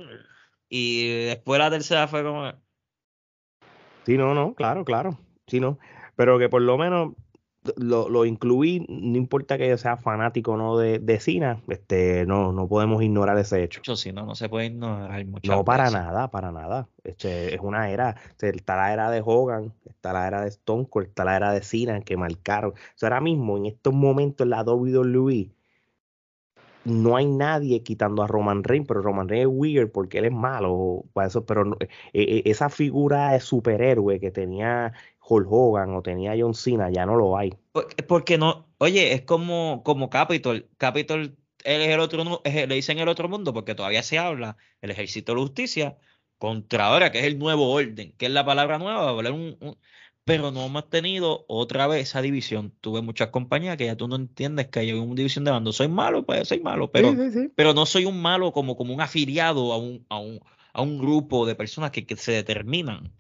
[0.69, 2.53] Y después la tercera fue como.
[4.05, 5.19] Sí, no, no, claro, claro.
[5.47, 5.79] Sí, no.
[6.17, 7.15] Pero que por lo menos
[7.77, 12.25] lo, lo incluí, no importa que yo sea fanático o no de, de Cena, este,
[12.27, 13.81] no, no podemos ignorar ese hecho.
[13.81, 15.99] Mucho, si no, no se puede ignorar muchas No, para veces.
[16.01, 16.89] nada, para nada.
[17.05, 18.17] Este, es una era.
[18.41, 21.63] está la era de Hogan, está la era de Stone Cold, está la era de
[21.63, 22.73] Cena que marcaron.
[22.73, 25.51] O sea, ahora mismo, en estos momentos en la WWE,
[26.85, 30.33] no hay nadie quitando a Roman Reigns, pero Roman Reigns es weird porque él es
[30.33, 31.05] malo.
[31.13, 34.93] Para eso, pero no- eh, eh, esa figura de superhéroe que tenía
[35.29, 37.53] Hulk Hogan o tenía John Cena, ya no lo hay.
[38.07, 38.67] Porque, no.
[38.79, 40.69] Oye, es como, como Capitol.
[40.79, 44.57] Capitol él es el otro, es le dicen el otro mundo porque todavía se habla
[44.81, 45.99] el ejército de la justicia
[46.39, 49.77] contra ahora, que es el nuevo orden, que es la palabra nueva, un- un-
[50.25, 52.73] pero no hemos tenido otra vez esa división.
[52.81, 55.73] Tuve muchas compañías que ya tú no entiendes que hay una división de bando.
[55.73, 57.53] Soy malo, pues soy malo, pero, Sí, sí, sí.
[57.55, 60.41] pero no soy un malo como, como un afiliado a un, a un,
[60.73, 63.13] a un grupo de personas que, que se determinan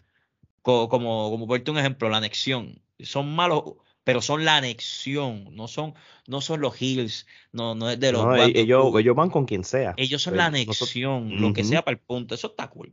[0.66, 2.82] Co- Como, como, ponerte un ejemplo, la anexión.
[2.98, 3.62] Son malos,
[4.02, 5.94] pero son la anexión, no son,
[6.26, 9.44] no son los Hills, no, no es de los No, e- ellos, ellos van con
[9.46, 9.94] quien sea.
[9.96, 12.92] Ellos son Pero la nosotros- anexión, lo que sea para el punto, eso está cool.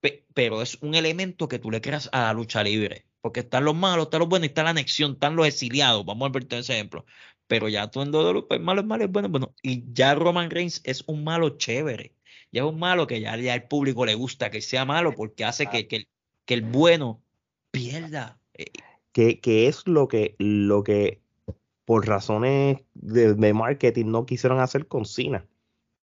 [0.00, 3.66] Pe- pero es un elemento que tú le creas a la lucha libre, porque están
[3.66, 6.46] los malos, están los buenos y está la anexión, están los exiliados, vamos a ver
[6.54, 7.04] ese ejemplo.
[7.46, 9.54] Pero ya tú en WWE, pues malo es malo, es bueno, bueno.
[9.62, 12.14] Y ya Roman Reigns es un malo chévere,
[12.50, 15.44] ya es un malo que ya, ya al público le gusta que sea malo porque
[15.44, 16.08] hace que, que, el-
[16.44, 17.22] que el bueno
[17.70, 18.38] pierda.
[18.54, 18.66] Eh,
[19.12, 21.20] que, que es lo que, lo que
[21.84, 25.46] por razones de, de marketing no quisieron hacer con Cena.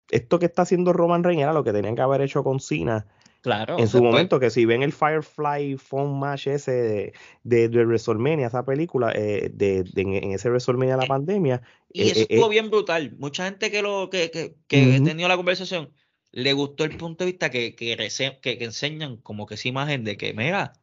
[0.10, 3.06] Esto que está haciendo Roman Reigns era lo que tenían que haber hecho con Cena
[3.42, 7.14] Claro, en su después- momento, que si ven el Firefly Phone Match ese de,
[7.44, 11.62] de, de WrestleMania, esa película, eh, de, de- en ese WrestleMania de la pandemia,
[11.92, 13.16] Y eh, eso eh, estuvo eh, bien brutal.
[13.18, 15.90] Mucha gente que lo que, que, que he tenido la conversación
[16.32, 19.68] le gustó el punto de vista que, que, rese- que, que enseñan como que esa
[19.68, 20.74] imagen de que, mira,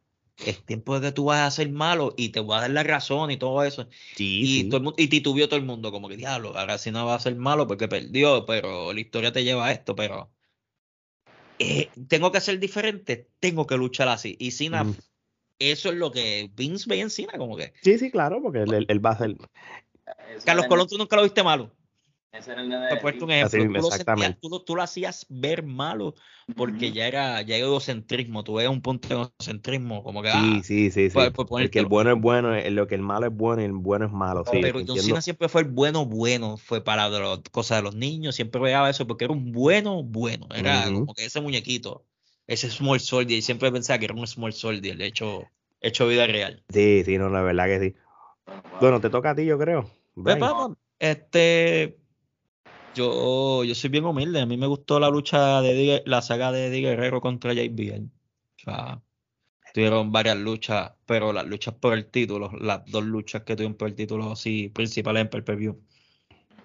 [0.44, 2.82] es tiempo de que tú vas a ser malo y te voy a dar la
[2.82, 3.88] razón y todo eso.
[4.14, 4.68] sí, Y, sí.
[4.68, 7.14] todo el mundo, y titubió todo el mundo, como que diablo, ahora sí no va
[7.14, 10.30] a ser malo porque perdió, pero la historia te lleva a esto, pero
[11.58, 14.36] eh, tengo que ser diferente, tengo que luchar así.
[14.38, 14.96] Y Cena, Ujú.
[15.58, 17.72] eso es lo que Vince ve en Cena, como que.
[17.82, 19.36] Sí, sí, claro, porque él, él- va a ser.
[20.36, 21.72] Ese Carlos el- Colón, tú nunca lo viste malo.
[22.32, 24.38] Ese era el de puesto un ejemplo, Así tú lo, sentías- exactamente.
[24.40, 26.14] tú, lo, tú lo hacías ver malo
[26.56, 26.94] porque Ujú.
[26.94, 30.60] ya era, ya era egocentrismo, tú ves un punto de egocentrismo, como que, Sí, ah,
[30.62, 31.14] sí, sí, sí.
[31.14, 33.72] pues- pues Porque el bueno es bueno, lo que el malo es bueno y el
[33.72, 34.44] bueno es malo.
[34.44, 34.98] Sí, pero John.
[34.98, 38.88] Cena siempre fue el bueno, bueno, fue para las cosas de los niños, siempre veía
[38.88, 41.00] eso porque era un bueno, bueno, era Ujú.
[41.00, 42.04] como que ese muñequito,
[42.46, 45.44] ese Small Soldier, y siempre pensaba que era un Small Soldier, hecho,
[45.80, 46.62] hecho vida real.
[46.68, 47.94] Sí, sí, no, la verdad que sí.
[48.80, 49.90] Bueno, te toca a ti, yo creo.
[50.14, 51.98] Pues, vamos, este,
[52.98, 54.40] yo, yo soy bien humilde.
[54.40, 58.06] A mí me gustó la lucha de Eddie- la saga de Eddie Guerrero contra JBL.
[58.06, 59.00] O sea,
[59.72, 63.88] tuvieron varias luchas, pero las luchas por el título, las dos luchas que tuvieron por
[63.88, 65.80] el título así principales en pay-per-view.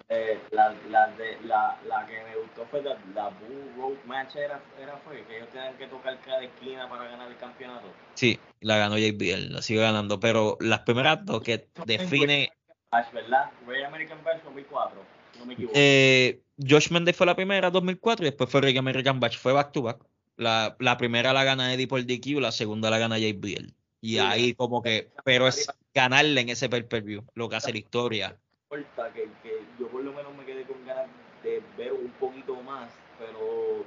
[0.08, 4.36] Eh, la, la, de, la, la que me gustó fue la, la Bull Road Match,
[4.36, 7.86] era, era fue que ellos tenían que tocar cada esquina para ganar el campeonato.
[8.14, 12.50] Sí, la ganó JBL, la sigue ganando, pero las primeras dos que define
[12.90, 13.50] Bash, ¿verdad?
[13.86, 15.74] American Bash 2004, si no me equivoco.
[15.76, 19.72] Eh, Josh Mendez fue la primera, 2004, y después fue Rick American Batch, fue back
[19.72, 19.98] to back.
[20.36, 23.72] La, la primera la gana Eddie por DQ, la segunda la gana JBL.
[24.00, 27.78] Y Sí, ahí como que, pero es ganarle en ese pay-per-view, lo que hace la
[27.78, 28.36] historia.
[28.68, 31.06] que, que yo por lo menos me quedé con ganas
[31.42, 33.86] de ver un poquito más, pero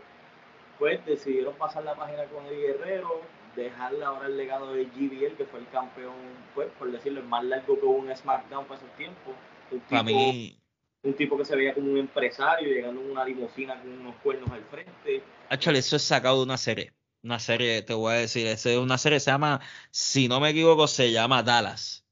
[0.79, 3.21] pues decidieron pasar la página con Eddie Guerrero,
[3.55, 6.15] dejarle ahora el legado de GBL, que fue el campeón,
[6.55, 9.33] pues por decirlo, el más largo que hubo en SmackDown para esos tiempos.
[9.71, 10.57] Un Para tipo, mí,
[11.03, 14.49] un tipo que se veía como un empresario, llegando en una limusina con unos cuernos
[14.51, 15.23] al frente.
[15.49, 16.93] actually, eso es sacado de una serie.
[17.23, 19.59] Una serie, te voy a decir, es una serie, se llama,
[19.91, 22.03] si no me equivoco, se llama Dallas.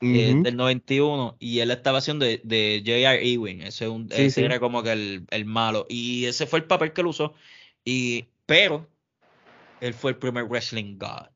[0.00, 0.42] eh, Ujú.
[0.42, 3.22] del 91 y él estaba haciendo de, de J.R.
[3.34, 4.42] Ewing, ese, es un- Sí, ese sí.
[4.42, 7.34] era como que el, el malo y ese fue el papel que él usó
[7.84, 8.90] y pero
[9.80, 11.28] él fue el primer wrestling god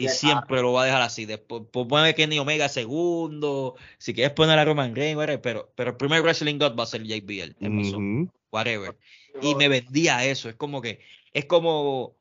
[0.00, 4.14] y Ya, siempre lo va a dejar así después pues pone Kenny Omega segundo si
[4.14, 7.02] quieres poner a Roman Reigns whatever, pero pero el primer wrestling god va a ser
[7.02, 8.30] JBL empezó, Ujú.
[8.50, 8.96] whatever
[9.42, 10.48] y me vendía eso.
[10.48, 11.00] Es como que,
[11.32, 12.16] es como,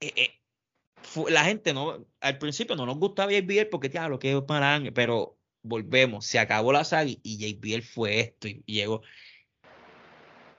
[0.00, 0.30] eh, eh,
[1.28, 4.80] la gente no, al principio no nos gustaba JBL porque, ya, lo que es para
[4.92, 9.02] pero volvemos, se acabó la saga y- y JBL fue esto y, y llegó.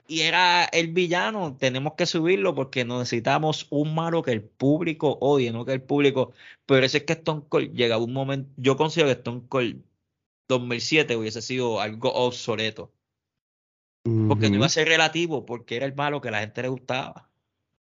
[0.08, 5.50] Y era el villano, tenemos que subirlo porque necesitamos un malo que el público odie,
[5.50, 6.32] no que el público.
[6.64, 9.82] Pero eso es que Stone Cold llegaba un momento, yo considero que Stone Cold
[10.48, 12.92] 2007 hubiese sido algo obsoleto.
[14.28, 16.68] Porque no iba a ser relativo, porque era el malo que a la gente le
[16.68, 17.28] gustaba.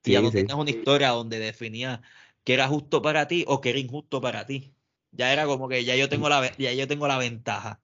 [0.03, 0.38] Y ya no sí.
[0.38, 2.01] tenías una historia donde definía
[2.43, 4.74] que era justo para ti o que era injusto para ti.
[5.11, 7.80] Ya era como que ya yo tengo la, ya yo tengo la ventaja.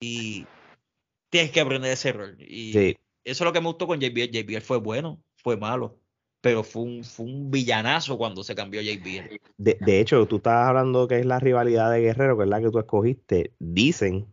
[0.00, 0.44] Y
[1.28, 2.36] tienes que aprender ese error.
[2.40, 2.96] Y Sí.
[3.24, 4.30] Eso es lo que me gustó con JBL.
[4.30, 5.98] JBL fue bueno, fue malo.
[6.42, 9.38] Pero fue un, fue un villanazo cuando se cambió JBL.
[9.58, 12.60] De, de hecho, tú estabas hablando que es la rivalidad de Guerrero, que es la
[12.62, 13.52] que tú escogiste.
[13.58, 14.26] Dicen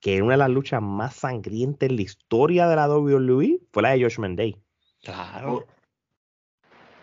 [0.00, 3.90] que una de las luchas más sangrientas en la historia de la WWE fue la
[3.92, 4.56] de Josh Mendez.
[5.02, 5.64] Claro.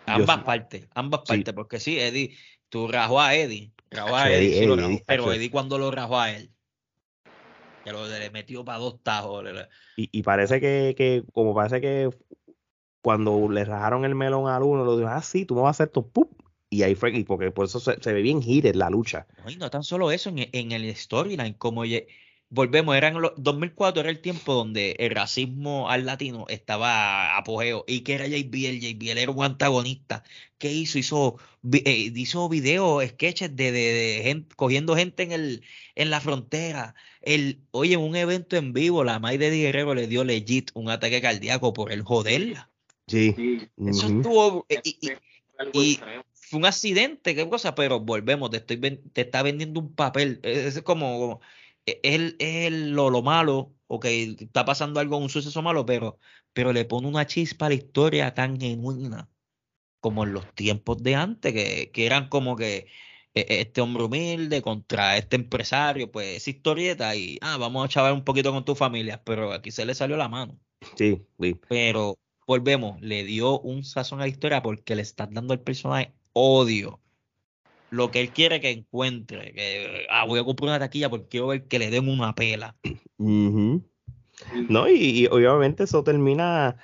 [0.06, 1.36] Yo Ambas partes, ambas Sí.
[1.36, 2.36] partes, porque sí, Eddie,
[2.68, 5.32] tú rajó a Eddie, rajó a Eddie, Eddie, sí lo Eddie, rajó, Eddie, pero.
[5.32, 6.50] Eddie cuando lo rajó a él,
[7.82, 9.44] que lo le metió para dos tajos,
[9.96, 12.10] Y, y parece que, que, como parece que
[13.02, 15.84] cuando le rajaron el melón al uno, lo dijo, ah, sí, tú me vas a
[15.84, 16.32] hacer esto, ¡pup!
[16.70, 19.26] Y ahí fue, y porque por eso se, se ve bien heated la lucha.
[19.36, 22.06] no, y no tan solo eso, en, en el storyline, como ye-
[22.50, 27.84] volvemos, eran los 2004 era el tiempo donde el racismo al latino estaba apogeo.
[27.86, 28.80] ¿Y que era JBL?
[28.80, 30.24] JBL era un antagonista.
[30.58, 30.98] ¿Qué hizo?
[30.98, 31.38] Hizo,
[31.72, 35.62] eh, hizo videos, sketches de, de, gente, cogiendo gente en, el,
[35.94, 36.94] en la frontera.
[37.22, 40.90] El, oye, en un evento en vivo, la May de Guerrero le dio legit un
[40.90, 42.68] ataque cardíaco por el joderla.
[43.06, 43.68] Sí.
[43.86, 44.66] Eso estuvo.
[44.68, 44.80] Eh,
[45.72, 46.00] y,
[46.32, 48.78] fue un accidente, qué cosa, pero volvemos, te, estoy,
[49.12, 50.40] te está vendiendo un papel.
[50.42, 51.46] Es como e,
[51.86, 56.18] él es lo, lo, malo, o que está pasando algo, un suceso malo, pero,
[56.52, 59.28] pero le pone una chispa a la historia tan genuina
[60.00, 62.86] como en los tiempos de antes, que, que eran como que
[63.34, 67.88] e, e, este hombre humilde contra este empresario, pues esa historieta y, ah, vamos a
[67.88, 70.58] chavar un poquito con tu familia, pero aquí se le salió la mano.
[70.96, 71.54] Sí, sí.
[71.68, 76.12] Pero volvemos, le dio un sazón a la historia porque le están dando al personaje
[76.32, 77.00] odio
[77.90, 79.52] lo que él quiere que encuentre.
[79.52, 82.76] Que, ah, voy a comprar una taquilla porque quiero ver que le den una pela.
[84.68, 86.76] No, y, obviamente eso termina,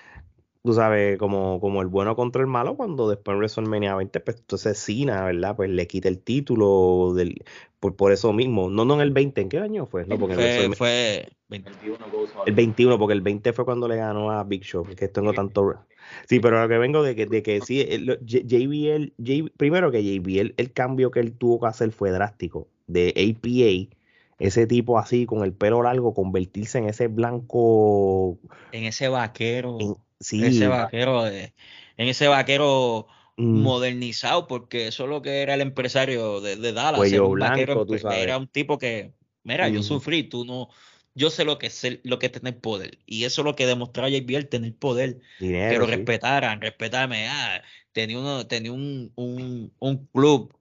[0.63, 4.37] tú sabes, como, como el bueno contra el malo, cuando después en WrestleMania 20, pues
[4.39, 5.57] entonces Cena, ¿verdad?
[5.57, 7.43] Pues le quita el título del,
[7.81, 8.69] por, por eso mismo.
[8.69, 10.05] No, no en el 20, ¿en qué año fue?
[10.07, 11.99] No, porque fue, fue 21,
[12.47, 15.87] el 21, porque el 20 fue cuando le ganó a Big Show, que tengo tanto
[16.29, 17.85] Sí, pero lo que vengo de que, de que sí,
[18.25, 19.13] JBL,
[19.57, 22.69] primero que JBL, el cambio que él tuvo que hacer fue drástico.
[22.87, 23.97] De APA,
[24.39, 28.39] ese tipo así, con el pelo largo, convertirse en ese blanco.
[28.73, 29.79] En ese vaquero.
[29.81, 30.45] En, sí.
[30.45, 31.53] Ese vaquero, en
[31.97, 33.63] ese vaquero mm.
[33.63, 36.99] modernizado, porque eso es lo que era el empresario de, Dallas.
[36.99, 38.19] Cuello blanco, tú sabes.
[38.19, 40.69] Era un tipo que, mira, yo sufrí, tú no
[41.17, 42.99] yo sé lo que es lo que es tener poder.
[43.07, 45.21] Y eso es lo que demostraba JBL, tener poder.
[45.39, 47.27] que lo respetaran, respetarme.
[47.29, 47.63] Ah,
[47.93, 50.55] tenía, uno, tenía un, un, un club,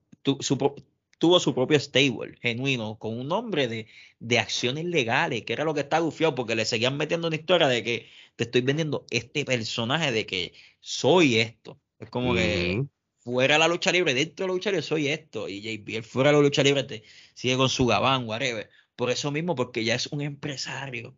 [1.18, 3.88] tuvo su propio stable genuino, con un nombre de,
[4.20, 7.68] de acciones legales, que era lo que estaba gufiado, porque le seguían metiendo una historia
[7.68, 11.82] de que te estoy vendiendo este personaje de que soy esto.
[12.00, 12.86] Es como que
[13.20, 15.50] fuera la lucha libre, dentro de la lucha libre soy esto.
[15.50, 17.04] Y JBL fuera de la lucha libre te
[17.34, 18.70] sigue con su gabán, whatever.
[18.96, 21.18] Por eso mismo, porque ya es un empresario.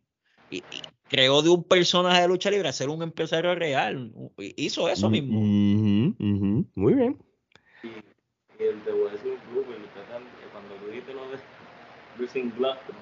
[0.49, 0.63] Y,
[1.09, 4.11] creó de un personaje de lucha libre a ser un empresario real.
[4.38, 5.39] Hizo eso mismo.
[5.39, 7.17] Muy bien.
[7.84, 7.88] Y,
[8.61, 9.65] el de Wrestling Club,
[10.51, 11.38] cuando tú dijiste lo de
[12.17, 12.51] Wrestling,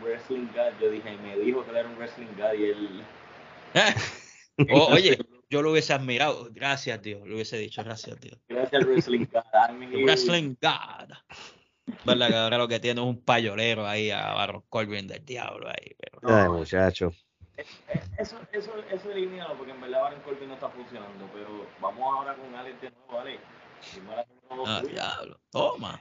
[0.03, 3.03] Wrestling God, yo dije, me dijo que era un Wrestling God y él.
[4.91, 5.17] oye,
[5.49, 6.49] yo lo hubiese admirado.
[6.51, 7.27] Gracias, Dios.
[7.27, 8.39] Lo hubiese dicho, gracias, Dios.
[8.49, 10.03] Gracias, Wrestling God.
[10.03, 11.13] Wrestling God.
[12.05, 12.29] ¿Verdad?
[12.29, 15.95] Que ahora lo que tiene es un payolero ahí a Baron Corbin del diablo ahí.
[15.99, 16.35] Pero...
[16.35, 17.11] Ay, muchacho.
[17.57, 21.29] Eh, eh, eso, eso, eso eliminado porque en verdad Baron Corbin no está funcionando.
[21.33, 23.41] Pero vamos ahora con Alex de nuevo, Alex.
[24.65, 25.39] Ah, diablo.
[25.51, 25.99] Toma.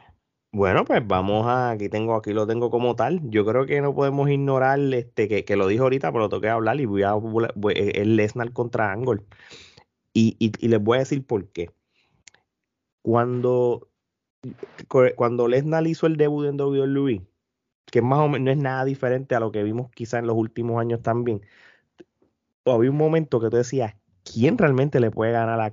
[0.53, 3.21] Bueno, pues vamos a, aquí tengo, aquí lo tengo como tal.
[3.25, 6.49] Yo creo que no podemos ignorar este que, que lo dijo ahorita, pero lo toqué
[6.49, 7.15] hablar y voy a
[7.75, 9.23] el Lesnar contra Angle.
[10.13, 11.71] Y, y, y les voy a decir por qué.
[13.03, 13.89] Cuando
[15.17, 17.23] cuando Lesnar hizo el debut en WWE,
[17.87, 20.37] que más o menos no es nada diferente a lo que vimos quizá en los
[20.37, 21.43] últimos años también,
[22.65, 25.73] había un momento que tú decías, ¿quién realmente le puede ganar a,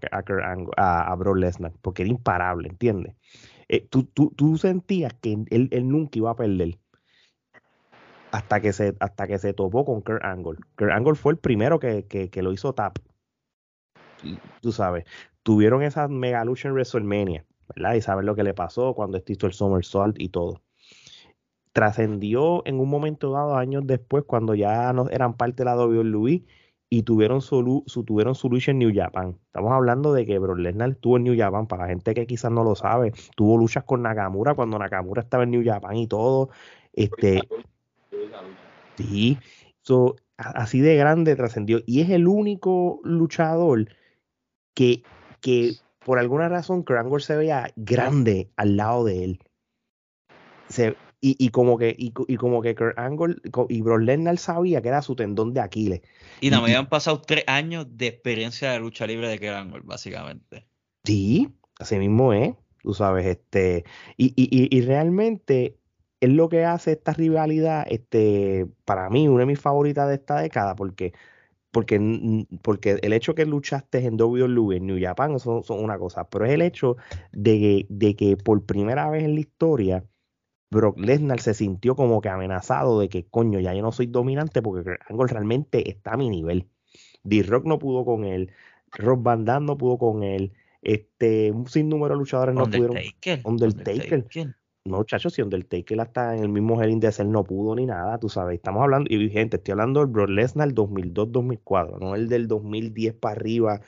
[0.78, 1.74] a, a, Brock Lesnar?
[1.82, 3.16] Porque era imparable, ¿entiendes?
[3.70, 6.78] Eh, tú, tú, tú, sentías que él, nunca iba a perder
[8.32, 10.58] hasta que se, hasta que se topó con Kurt Angle.
[10.78, 12.98] Kurt Angle fue el primero que, que, que lo hizo tap.
[14.62, 15.06] Tú sabes,
[15.44, 17.46] tuvieron esa mega lucha en WrestleMania
[17.76, 20.62] y saber lo que le pasó cuando hizo el somersault y todo.
[21.74, 26.44] Trascendió en un momento dado, años después, cuando ya no eran parte de la WWE
[26.90, 29.38] y tuvieron su, su, tuvieron su lucha en New Japan.
[29.46, 32.52] Estamos hablando de que Brock Lesnar estuvo en New Japan, para la gente que quizás
[32.52, 36.50] no lo sabe, tuvo luchas con Nakamura cuando Nakamura estaba en New Japan y todo.
[36.92, 37.40] Este,
[38.98, 39.38] sí,
[40.36, 41.80] así de grande trascendió.
[41.86, 43.88] Y es el único luchador
[44.74, 45.04] que,
[45.40, 49.40] que por alguna razón Kurt se veía grande al lado de él.
[51.22, 53.36] y, como que y, como que Kurt Angle
[53.70, 56.02] y Brock Lesnar sabía que era su tendón de Aquiles.
[56.40, 59.82] Y no, me habían pasado tres años de experiencia de lucha libre de Kurt Angle,
[59.84, 60.66] básicamente.
[61.04, 61.50] Sí,
[61.80, 63.86] así mismo es, tú sabes, este,
[64.18, 65.78] y, y, y realmente
[66.20, 70.40] es lo que hace esta rivalidad, este, para mí, una de mis favoritas de esta
[70.40, 71.14] década, porque
[71.72, 76.30] porque, porque el hecho que luchaste en WWE, en New Japan, son, son una cosa,
[76.30, 76.98] pero es el hecho
[77.32, 80.04] de, de, que por primera vez en la historia,
[80.70, 84.62] Brock Lesnar se sintió como que amenazado de que, coño, ya yo no soy dominante
[84.62, 86.68] porque Angle realmente está a mi nivel.
[87.24, 88.52] D-Rock no pudo con él,
[88.92, 92.98] Rob Van Damme no pudo con él, este, un sinnúmero de luchadores no pudieron.
[92.98, 93.42] Undertaker.
[93.44, 94.56] Undertaker.
[94.86, 97.86] No, muchachos, si Undertaker hasta en el mismo Hell in the Cell no pudo ni
[97.86, 98.56] nada, tú sabes.
[98.56, 103.36] Estamos hablando, y gente, estoy hablando del Brock Lesnar 2002-2004, no el del 2010 para
[103.36, 103.82] arriba,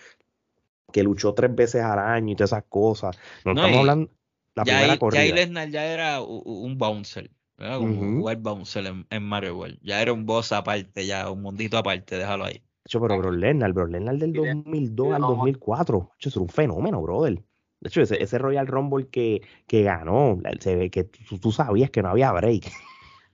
[0.92, 3.18] que luchó tres veces al año y todas esas cosas.
[3.44, 4.12] No, No, estamos y hablando
[4.56, 5.36] la ya, primera ya ahí corrida.
[5.36, 8.20] Lesnar ya era un bouncer, Ujú.
[8.20, 9.80] jugar bouncer en, en Mario World.
[9.82, 12.62] Ya era un boss aparte, ya un mundito aparte, déjalo ahí.
[12.86, 15.98] Pero Brock Lesnar, Brock Lesnar del Y de- 2002 y de al lo más- 2004,
[15.98, 17.42] de hecho, es un fenómeno, brother.
[17.84, 21.90] De hecho, ese, ese Royal Rumble que, que ganó, se ve que tú, tú sabías
[21.92, 22.72] que no había break.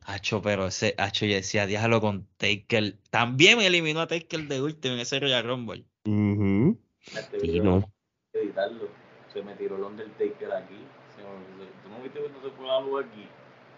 [0.08, 2.98] Hacho, pero ese, Hacho, yo decía, déjalo con Taker.
[3.12, 5.86] También eliminó a Taker de último en ese Royal Rumble.
[6.06, 6.80] Ujú.
[7.16, 7.94] Este Sí, video no.
[8.34, 8.88] editarlo.
[9.32, 10.80] Se me tiró el Undertaker aquí.
[11.16, 13.28] Se me- se- ¿Tú no viste que no se fue la luz aquí?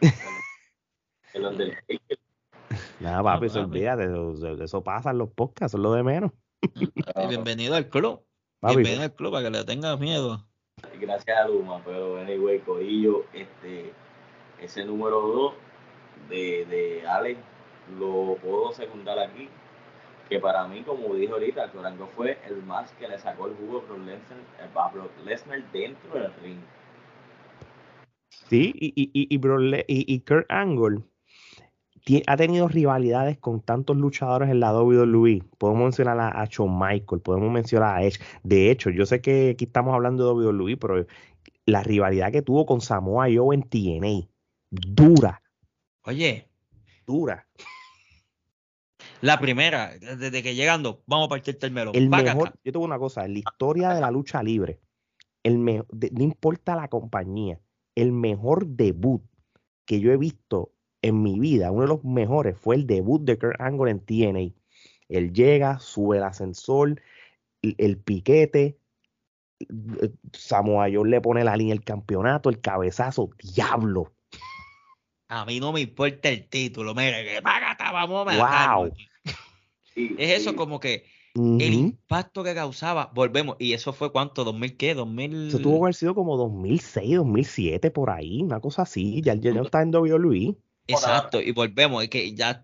[1.34, 2.00] El Undertaker.
[3.02, 3.72] Nada, papi, eso papi.
[3.72, 6.32] olvídate, de, de- de eso pasa en los podcasts, eso es lo de menos.
[7.28, 8.24] Bienvenido al club.
[8.62, 10.48] Papi, Bienvenido al club para que le tengas miedo.
[11.02, 13.92] Gracias a Luma, pero anyway, Corillo, este,
[14.62, 15.54] ese número 2
[16.30, 17.40] de, de Alex
[17.98, 19.50] lo puedo secundar aquí.
[20.30, 23.80] Que para mí, como dije ahorita, Corango fue el más que le sacó el jugo
[23.80, 24.40] a Brock Lesnar,
[24.76, 26.60] a Brock Lesnar dentro del ring.
[28.30, 31.00] Sí, y, y, y, y, Brock Le- y, y Kurt Angle
[32.28, 35.44] ha tenido rivalidades con tantos luchadores en la WWE.
[35.58, 38.20] Podemos mencionar a, a Shawn Michael, podemos mencionar a Edge.
[38.44, 41.06] De hecho, yo sé que aquí estamos hablando de WWE, pero
[41.66, 44.28] la rivalidad que tuvo con Samoa Joe en TNA,
[44.72, 45.42] dura,
[46.04, 46.48] Oye,
[47.06, 47.46] dura.
[49.22, 51.96] la primera, desde que llegando, vamos a partirte el melón.
[51.96, 54.80] El mejor, yo te digo una cosa, en la historia de la lucha libre,
[55.44, 57.60] el me- de- no importa la compañía,
[57.96, 59.22] el mejor debut
[59.86, 60.72] que yo he visto
[61.02, 64.54] en mi vida, uno de los mejores, fue el debut de Kurt Angle en TNA.
[65.10, 67.02] Él llega, sube el ascensor,
[67.62, 68.78] el, el piquete,
[69.60, 74.14] eh, Samoa Joe le pone la línea del campeonato, el cabezazo, diablo.
[75.28, 76.94] A mí no me importa el título.
[76.94, 78.94] Mira, que págata, vamos a Wow.
[79.96, 83.12] Es eso como que el impacto que causaba.
[83.14, 83.56] Volvemos.
[83.60, 84.94] Y eso fue cuánto, ¿2000 qué?
[84.94, 85.48] 2000.
[85.48, 89.22] Eso tuvo que haber sido como 2006, 2007, por ahí, una cosa así.
[89.22, 90.58] Ya, ya no está en WWE.
[90.88, 91.40] Exacto.
[91.42, 92.04] Y volvemos.
[92.04, 92.64] Es que ya.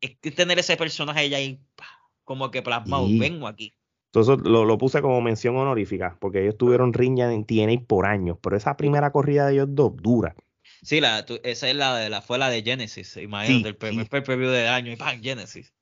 [0.00, 1.60] Es que tener ese personaje ya ahí.
[1.74, 1.84] pa,
[2.24, 3.06] Como que plasmado.
[3.08, 3.72] Vengo aquí.
[4.12, 8.38] Entonces lo, lo puse como mención honorífica, porque ellos tuvieron riña en TNA por años,
[8.40, 10.34] pero esa primera corrida de ellos dos, dura.
[10.82, 13.16] Sí, la, tu- esa es la de la fue la de Genesis.
[13.18, 14.10] Imagínate, Sí, el primer sí.
[14.10, 15.20] pay-per-view del año y ¡pam!
[15.22, 15.72] Genesis.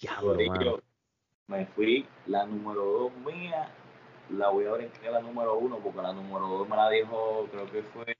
[0.00, 0.82] Diablo,
[1.46, 3.72] me fui la número 2 mía,
[4.30, 7.48] la voy a brincar a la número 1 porque la número 2 me la dijo,
[7.50, 8.16] creo que fue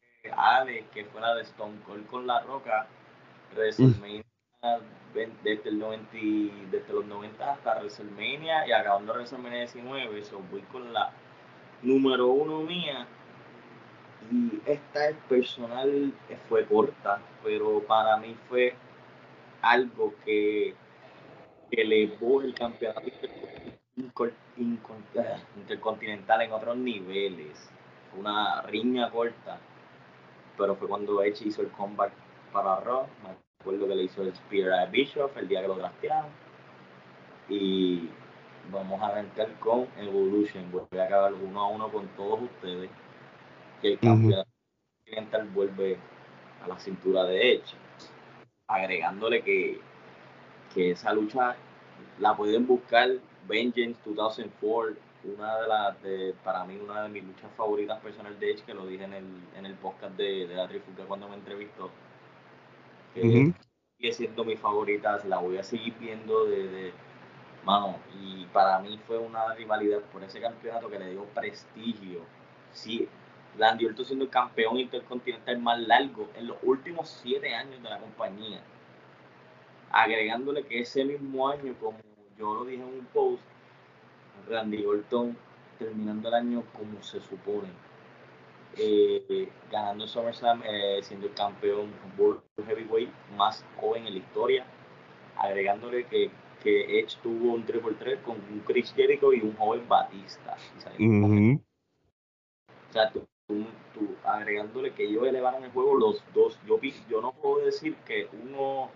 [0.92, 2.86] Que fue la de Stone Cold con la roca,
[3.54, 4.24] WrestleMania
[5.14, 10.60] desde, el 90, y- desde los 90 hasta WrestleMania y acabando WrestleMania 19, so voy
[10.62, 11.10] con la
[11.82, 13.06] número 1 mía.
[14.30, 18.74] Y esta es personal, eh, fue corta, pero para mí fue
[19.62, 20.74] algo que
[21.70, 23.00] que elevó el campeonato
[25.18, 27.70] ah, intercontinental en otros niveles.
[28.18, 29.58] Una riña corta,
[30.60, 32.12] pero fue cuando Edge hizo el comeback
[32.52, 33.06] para Raw.
[33.24, 33.30] Me
[33.60, 36.30] acuerdo que le hizo el Spear a Bischoff el día que lo draftearon.
[37.48, 38.08] Y
[38.70, 40.70] vamos a arrancar con Evolution.
[40.70, 42.90] Voy a acabar uno a uno con todos ustedes.
[43.80, 44.50] Que el campeonato
[44.98, 45.98] continental vuelve
[46.62, 47.74] a la cintura de Edge.
[48.68, 49.80] Agregándole que
[50.74, 51.56] que esa lucha
[52.18, 53.08] la pueden buscar
[53.48, 58.50] Vengeance 2004 una de las de, para mí una de mis luchas favoritas personal de
[58.52, 61.36] Edge que lo dije en el, en el podcast de, de la Trifulca cuando me
[61.36, 61.90] entrevistó
[63.14, 63.46] que
[63.98, 66.94] sigue siendo mi favorita la voy a seguir viendo de, de-
[67.64, 72.28] mano y para mí fue una rivalidad por ese campeonato que le dio prestigio.
[72.72, 73.08] Sí
[73.58, 78.00] Randy Orton siendo el campeón intercontinental más largo en los últimos siete años de la
[78.00, 78.62] compañía
[79.90, 81.98] agregándole que ese mismo año, como
[82.38, 83.42] yo lo dije en un post,
[84.48, 85.36] Randy Orton
[85.78, 87.68] terminando el año como se supone,
[88.76, 94.64] eh, ganando SummerSlam, eh, siendo el campeón World Heavyweight más joven en la historia,
[95.36, 96.30] agregándole que,
[96.62, 100.56] que Edge tuvo un triple threat con un Chris Jericho y un joven Batista.
[102.88, 106.58] o sea, tú, tú- tú agregándole que ellos elevaron el juego los dos.
[106.66, 106.78] Yo,
[107.08, 108.90] yo no puedo decir que uno,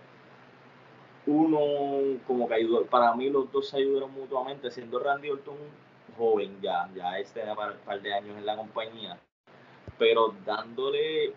[1.27, 2.85] uno como que ayudó.
[2.85, 5.57] Para mí los dos se ayudaron mutuamente, siendo Randy Orton
[6.17, 9.19] joven ya, ya este era un par de años en la compañía,
[9.97, 11.33] pero dándole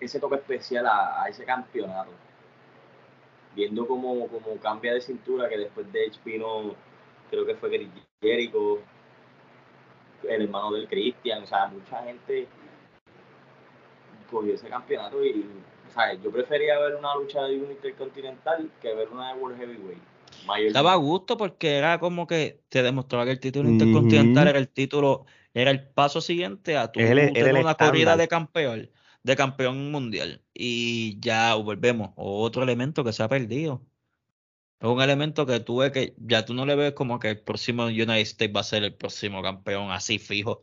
[0.00, 2.10] ese toque especial a, ese campeonato.
[3.54, 6.74] Viendo cómo, cómo cambia de cintura, que después de Edge vino,
[7.30, 7.70] creo que fue
[8.20, 8.80] Jericho,
[10.24, 12.48] el hermano del Christian, o sea, mucha gente
[14.30, 15.46] cogió ese campeonato y,
[16.22, 20.02] yo prefería ver una lucha de un intercontinental que ver una de World Heavyweight.
[20.46, 24.58] Mayor Daba a gusto porque era como que te demostraba que el título intercontinental era
[24.58, 28.90] el título, era el paso siguiente a tu Es el- una corrida de campeón,
[29.22, 30.42] de campeón mundial.
[30.52, 33.82] Y ya volvemos, otro elemento que se ha perdido.
[34.80, 37.40] Es un elemento que tú ves que ya tú no le ves como que el
[37.40, 40.62] próximo United States va a ser el próximo campeón así fijo.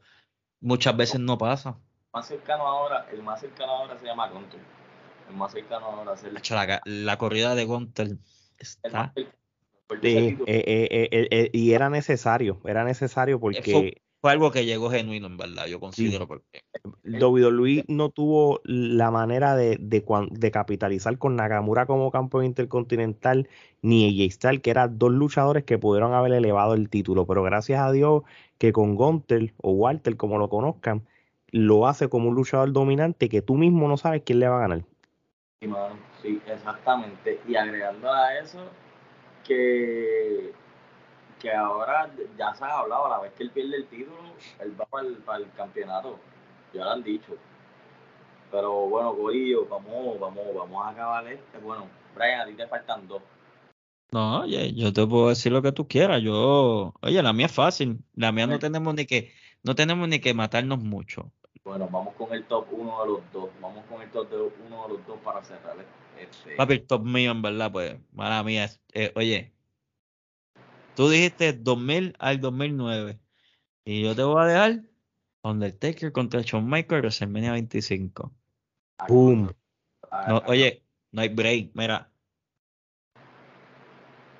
[0.59, 1.79] Muchas veces no pasa.
[2.13, 4.61] más cercano ahora, el más cercano ahora se llama Control.
[5.29, 8.19] El más cercano ahora es el, La, corrida de Gunter el
[8.91, 9.13] más está.
[10.01, 14.89] Sí, eh, eh, eh, y era necesario, era necesario porque Fue, fue algo que llegó
[14.89, 16.27] genuino, en verdad, yo considero.
[16.27, 16.61] Porque
[17.03, 23.49] WWE no tuvo la manera de, de, de capitalizar con Nakamura como campeón intercontinental,
[23.81, 27.81] ni AJ Styles, que eran dos luchadores que pudieron haber elevado el título, pero gracias
[27.81, 28.23] a Dios
[28.57, 31.05] que con Gunter o Walter, como lo conozcan,
[31.47, 34.61] lo hace como un luchador dominante que tú mismo no sabes quién le va a
[34.61, 34.85] ganar.
[35.61, 37.39] Sí, mano, sí, exactamente.
[37.47, 38.67] Y agregando a eso,
[39.43, 40.51] que,
[41.39, 44.17] que ahora ya se ha hablado, a la vez que él pierde el título,
[44.59, 46.17] él va para el, para el campeonato.
[46.73, 47.37] Ya lo han dicho.
[48.49, 51.59] Pero bueno, Corillo, vamos, vamos, vamos a acabar este.
[51.59, 51.85] Bueno,
[52.15, 53.21] Brian, a ti te faltan dos.
[54.11, 56.23] No, oye, yo te puedo decir lo que tú quieras.
[56.23, 58.03] Yo, oye, la mía es fácil.
[58.15, 59.31] La mía no tenemos ni que,
[59.61, 61.31] no tenemos ni que matarnos mucho.
[61.63, 63.49] Bueno, vamos con el top uno de los dos.
[63.61, 65.77] Vamos con el top de uno de los dos para cerrar.
[66.19, 68.69] Este, Papi, el top mío, en verdad, pues, mala mía.
[68.93, 69.53] eh, oye,
[70.95, 73.19] tú dijiste 2000 al 2009.
[73.85, 74.81] Y yo te voy a dejar
[75.43, 78.31] Undertaker contra Shawn Michaels WrestleMania 25.
[79.07, 79.51] ¡Boom!
[80.27, 82.11] No, oye, no hay break, mira.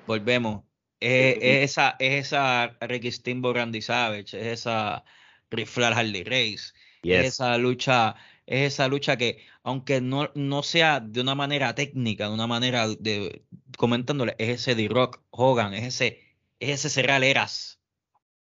[0.06, 0.62] Volvemos.
[1.00, 5.04] Es, es esa, es esa Ricky Steamboat Randy Savage, es esa
[5.50, 6.72] Ric Flair Harley Race,
[7.02, 7.26] Yes.
[7.26, 8.14] esa lucha,
[8.46, 12.88] es esa lucha que, aunque no, no sea de una manera técnica, de una manera
[12.88, 13.44] de
[13.76, 16.20] comentándole, es ese D-Rock Hogan, es ese,
[16.60, 17.80] es ese Serral Eras,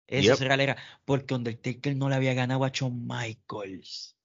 [0.08, 0.38] es ese Yep.
[0.38, 4.16] Serral Eras, porque Undertaker no le había ganado a Shawn Michaels.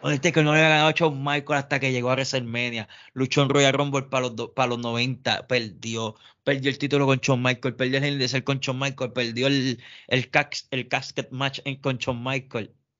[0.00, 2.88] Undertaker no le había ganado a Shawn Michaels hasta que llegó a WrestleMania.
[3.14, 6.14] Luchó en Royal Rumble para los, do- para los 90, perdió.
[6.44, 10.30] Perdió el título con Shawn Michaels, perdió el Cell con Shawn Michaels, perdió el, el,
[10.30, 12.22] cax- el casket match en- con Shawn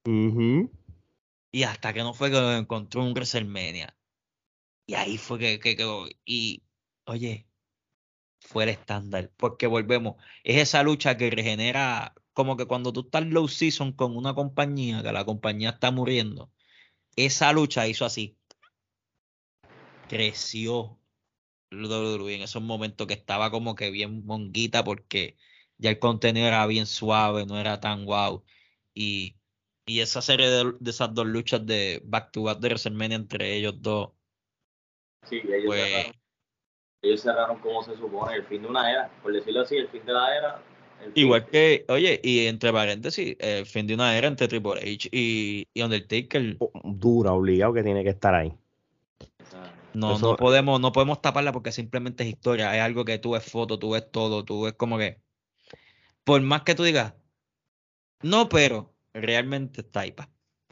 [0.04, 3.96] Y hasta que no fue que lo encontró en un WrestleMania.
[4.86, 6.16] Y ahí fue que, que.
[6.24, 6.62] Y,
[7.04, 7.46] oye,
[8.40, 9.32] fue el estándar.
[9.36, 10.16] Porque volvemos.
[10.44, 12.14] Es esa lucha que regenera.
[12.32, 16.52] Como que cuando tú estás low season con una compañía, que la compañía está muriendo.
[17.16, 18.38] Esa lucha hizo así.
[20.08, 20.98] Creció
[21.70, 25.36] WWE en esos momentos que estaba como que bien monguita porque
[25.78, 28.44] ya el contenido era bien suave, no era tan wow.
[28.94, 29.37] Y,
[29.88, 33.56] y esa serie de, de esas dos luchas de back to back de WrestleMania entre
[33.56, 34.10] ellos dos,
[35.24, 36.12] Sí, ellos, pues cerraron,
[37.02, 39.10] ellos cerraron como se supone el fin de una era.
[39.22, 40.62] Por decirlo así, el fin de la era.
[41.14, 45.66] igual que, oye, y entre paréntesis, el fin de una era entre Triple H y,
[45.74, 46.56] y Undertaker.
[46.60, 48.54] Oh, Dura, obligado que tiene que estar ahí.
[49.94, 53.32] No, Eso- no podemos, no podemos taparla porque simplemente es historia, es algo que tú
[53.32, 55.20] ves foto, tú ves todo, tú ves como que,
[56.24, 57.14] por más que tú digas,
[58.22, 60.14] no, pero realmente está ahí.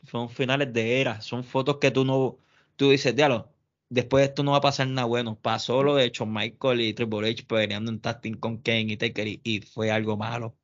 [0.05, 2.39] Son finales de era, son fotos que tú no,
[2.77, 3.53] tú dices, diablo,
[3.89, 5.39] después de esto no va a pasar nada bueno.
[5.41, 8.97] Pasó lo de Shawn Michael y Triple H peleando en tag team con Kane y
[8.97, 10.57] Taker y, fue algo malo.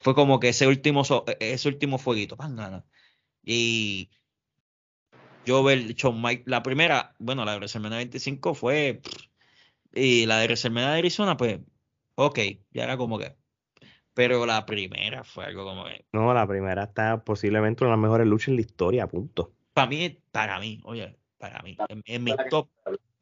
[0.00, 2.84] Fue como que ese último, so- ese último fueguito, pan.
[3.44, 4.10] Y
[5.44, 9.00] yo ver Shawn Mike, la primera, bueno, la de WrestleMania 25 fue,
[9.94, 11.60] y la de WrestleMania de Arizona, pues,
[12.16, 12.38] ok,
[12.72, 13.36] ya era como que,
[14.16, 18.02] pero la primera fue algo como que, No, la primera está posiblemente una de las
[18.02, 19.52] mejores luchas en la historia, punto.
[19.74, 22.66] para mí, para mí, oye, para mí, en, en mi top,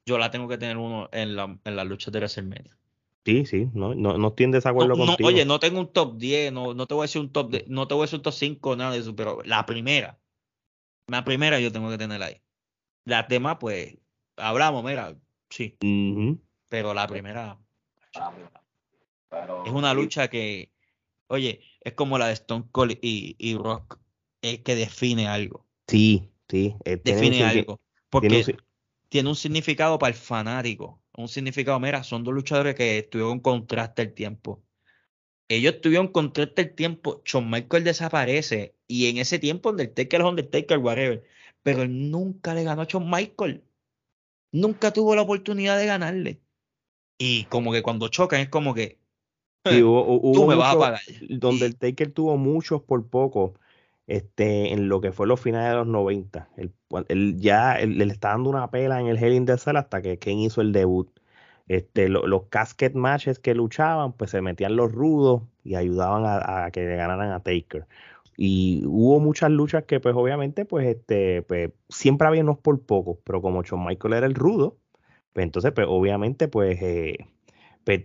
[0.07, 2.79] yo la tengo que tener uno en, la, en las luchas de WrestleMania.
[3.25, 5.29] Sí, sí, no, no, no estoy en desacuerdo No, no, contigo.
[5.29, 7.65] oye, no tengo un top 10, no, no te voy a decir un top de,
[7.67, 10.21] no te voy a decir un top 5, nada de eso, pero la primera,
[11.09, 12.41] la primera yo tengo que tenerla ahí.
[13.05, 13.99] Las demás, pues,
[14.37, 15.17] hablamos, mira,
[15.51, 15.77] sí,
[16.69, 17.59] pero la primera
[19.29, 20.71] pero, es una lucha que,
[21.29, 23.99] oye, es como la de Stone Cold y, y Rock,
[24.43, 26.75] es que define algo, Sí, sí.
[26.85, 28.57] eh, define algo, porque tiene un si-
[29.09, 34.03] tiene un significado para el fanático, un significado, mira, son dos luchadores que estuvieron contraste
[34.03, 34.63] el tiempo.
[35.49, 40.79] Ellos estuvieron contraste el tiempo, Shawn Michael desaparece y en ese tiempo Undertaker es Undertaker,
[40.79, 41.25] whatever,
[41.63, 43.63] pero él nunca le ganó a Shawn Michael.
[44.53, 46.41] Nunca tuvo la oportunidad de ganarle.
[47.19, 48.99] Y como que cuando chocan es como que
[49.65, 51.01] sí, hubo, tú vas a pagar.
[51.29, 53.55] donde el Taker tuvo muchos por poco.
[54.07, 56.49] este, en lo que fue los finales de los 90.
[57.09, 60.19] Él, ya le está dando una pela en el Hell in the Cell hasta que
[60.19, 61.09] Ken hizo el debut.
[61.69, 66.85] Este, los casket matches que luchaban, pues se metían los rudos y ayudaban a, que
[66.97, 67.87] ganaran a Taker.
[68.37, 73.19] Y hubo muchas luchas que, pues, obviamente, pues, este, pues, siempre había unos por pocos,
[73.25, 74.79] pero como Shawn Michael era el rudo,
[75.33, 77.19] pues entonces, pues, obviamente, pues, eh,
[77.85, 78.05] pues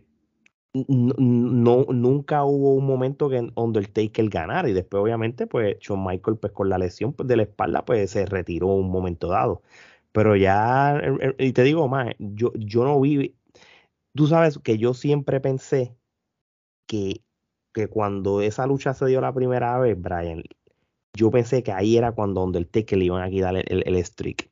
[0.73, 6.53] no, nunca hubo un momento que Undertaker ganara y después obviamente pues Shawn Michael pues
[6.53, 9.63] con la lesión pues, de la espalda pues se retiró un momento dado.
[10.11, 13.35] Pero ya er, er, y te digo más yo, yo no vi
[14.15, 15.95] tú sabes que yo siempre pensé
[16.87, 17.21] que,
[17.73, 20.43] que cuando esa lucha se dio la primera vez Brian
[21.17, 24.49] yo pensé que ahí era cuando Undertaker le iban a quitar el, el, streak.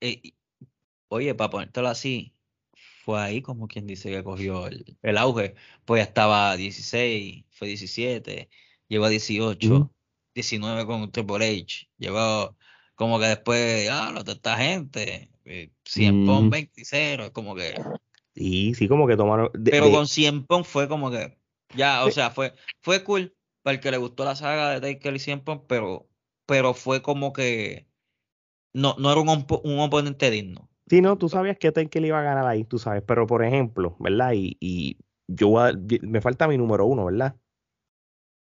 [0.00, 0.22] Eh,
[1.08, 2.35] oye para ponértelo así
[3.06, 5.54] fue ahí como quien dice que cogió el, auge.
[5.84, 8.50] Pues ya estaba 16, fue 17,
[8.88, 9.92] llegó a 18,
[10.34, 12.56] 19 con Triple H, llegó
[12.96, 15.30] como que después, ah, lo de esta gente,
[15.84, 17.80] 100 eh, pon 20 0, como que...
[18.34, 19.50] Sí, sí, como que tomaron...
[19.64, 21.38] pero con 100 pon fue como que,
[21.76, 25.14] ya, o sea, fue, fue cool para el que le gustó la saga de Taker
[25.14, 26.08] y 100 pon, pero,
[26.44, 27.86] pero fue como que
[28.72, 30.68] no, no era un, un oponente digno.
[30.88, 33.44] Sí, no, tú sabías que Taker le iba a ganar ahí, tú sabes, pero por
[33.44, 34.32] ejemplo, ¿verdad?
[34.34, 35.54] Y, y yo
[36.02, 37.34] me falta mi número uno, ¿verdad?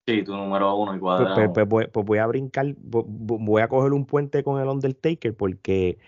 [0.07, 3.69] Sí, tu número uno y pues, pues, pues, voy, pues, voy, a brincar, voy a
[3.69, 5.99] coger un puente con el Undertaker porque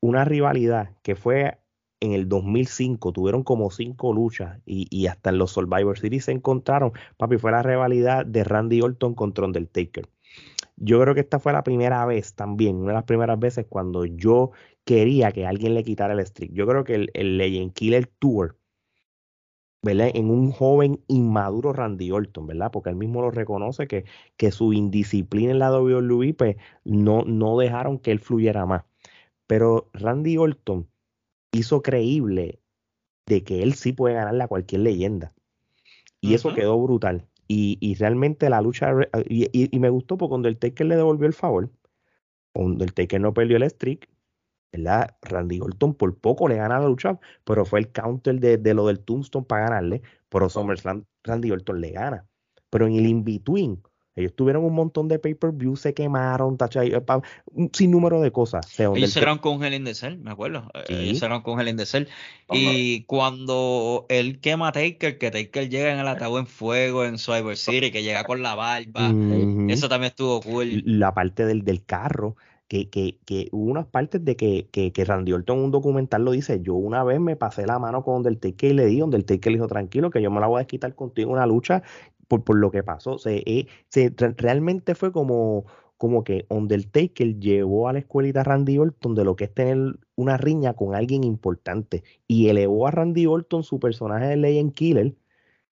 [0.00, 1.58] una rivalidad que fue
[2.00, 6.32] en el 2005, tuvieron como cinco luchas y, y hasta en los Survivor Series se
[6.32, 10.06] encontraron, papi, fue la rivalidad de Randy Orton contra Undertaker.
[10.76, 14.04] Yo creo que esta fue la primera vez también, una de las primeras veces cuando
[14.04, 14.50] yo
[14.86, 16.52] quería que alguien le quitara el streak.
[16.52, 18.56] Yo creo que el, el Legend Killer Tour,
[19.82, 20.10] ¿verdad?
[20.14, 22.70] En un joven inmaduro Randy Orton, ¿verdad?
[22.70, 24.04] Porque él mismo lo reconoce que,
[24.36, 28.84] que su indisciplina en la WWE, pues no, no dejaron que él fluyera más.
[29.48, 30.88] Pero Randy Orton
[31.52, 32.60] hizo creíble
[33.26, 35.34] de que él sí puede ganarle a cualquier leyenda.
[36.20, 37.26] Y eso quedó brutal.
[37.48, 38.92] Y, y, realmente la lucha,
[39.28, 41.70] y, y, me gustó porque cuando el Taker le devolvió el favor,
[42.52, 44.08] cuando el Taker no perdió el streak,
[44.76, 45.16] ¿verdad?
[45.22, 49.00] Randy Orton por poco le gana la lucha, pero fue el counter de, lo del
[49.00, 52.26] Tombstone para ganarle, pero SummerSlam Randy Orton le gana.
[52.70, 53.82] Pero en el in-between,
[54.16, 57.02] ellos tuvieron un montón de pay-per-view, se quemaron, eh,
[57.52, 58.66] un sinnúmero de cosas.
[58.80, 60.70] ellos cerraron con Hell in the Cell, me acuerdo.
[60.88, 62.06] Eh, ellos cerraron con the Cell.
[62.50, 67.18] Y cuando él quema a Taker, que Taker llega en el ataúd en fuego en
[67.18, 69.12] Survivor City, que llega con la barba,
[69.68, 70.82] eso también estuvo cool.
[70.86, 72.36] La parte del, del carro
[72.68, 76.24] que, que, que hubo unas partes de que, que, que Randy Orton en un documental
[76.24, 79.52] lo dice, yo una vez me pasé la mano con Undertaker y le di, Undertaker
[79.52, 81.82] le dijo, tranquilo, que yo me la voy a desquitar contigo en una lucha
[82.28, 83.18] por, por lo que pasó.
[83.18, 89.14] Se, eh, se, realmente fue como, como que Undertaker llevó a la escuelita Randy Orton
[89.14, 93.62] de lo que es tener una riña con alguien importante y elevó a Randy Orton
[93.62, 95.14] su personaje de Legend Killer,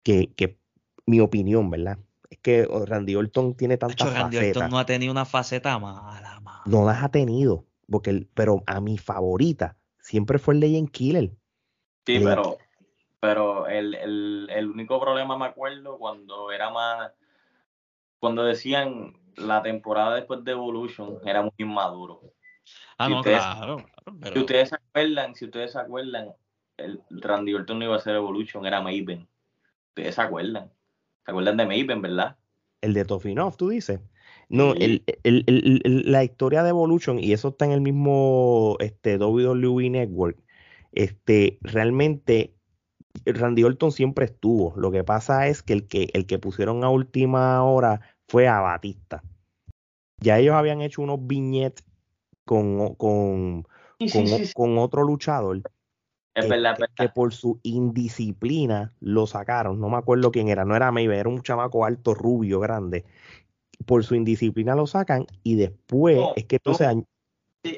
[0.05, 0.59] que, que
[1.05, 1.99] mi opinión, ¿verdad?
[2.31, 6.36] Es que Randy Orton tiene tantas Randy Orton no ha tenido una faceta mala
[6.67, 11.31] no las ha tenido, porque pero a mi favorita siempre fue el Legend Killer.
[12.07, 12.59] Sí, pero,
[13.21, 17.13] pero el, el, el, único problema me acuerdo cuando era más,
[18.19, 22.21] cuando decían la temporada después de Evolution era muy inmaduro.
[22.99, 23.85] Ah, no, claro.
[24.33, 26.33] Si ustedes se acuerdan, si ustedes se acuerdan,
[26.77, 29.29] el Randy Orton no iba a ser Evolution, era Maven.
[29.89, 30.71] Ustedes se acuerdan.
[31.25, 32.37] ¿Se acuerdan de Maven, verdad?
[32.81, 34.01] El de Tofinov, tú dices.
[34.49, 35.03] No, el,
[35.85, 40.39] la historia de Evolution, y eso está en el mismo este, WWE Network,
[40.93, 42.55] este, realmente
[43.25, 44.73] Randy Orton siempre estuvo.
[44.77, 48.61] Lo que pasa es que el que, el que pusieron a última hora fue a
[48.61, 49.23] Batista.
[50.21, 51.85] Ya ellos habían hecho unos viñetes
[52.45, 53.67] con, con,
[54.55, 55.63] con, otro luchador.
[56.35, 59.81] Es verdad, que, por su indisciplina lo sacaron.
[59.81, 63.05] No me acuerdo quién era, no era Maybe, era un chamaco alto, rubio, grande
[63.85, 66.89] por su indisciplina lo sacan y después es que entonces...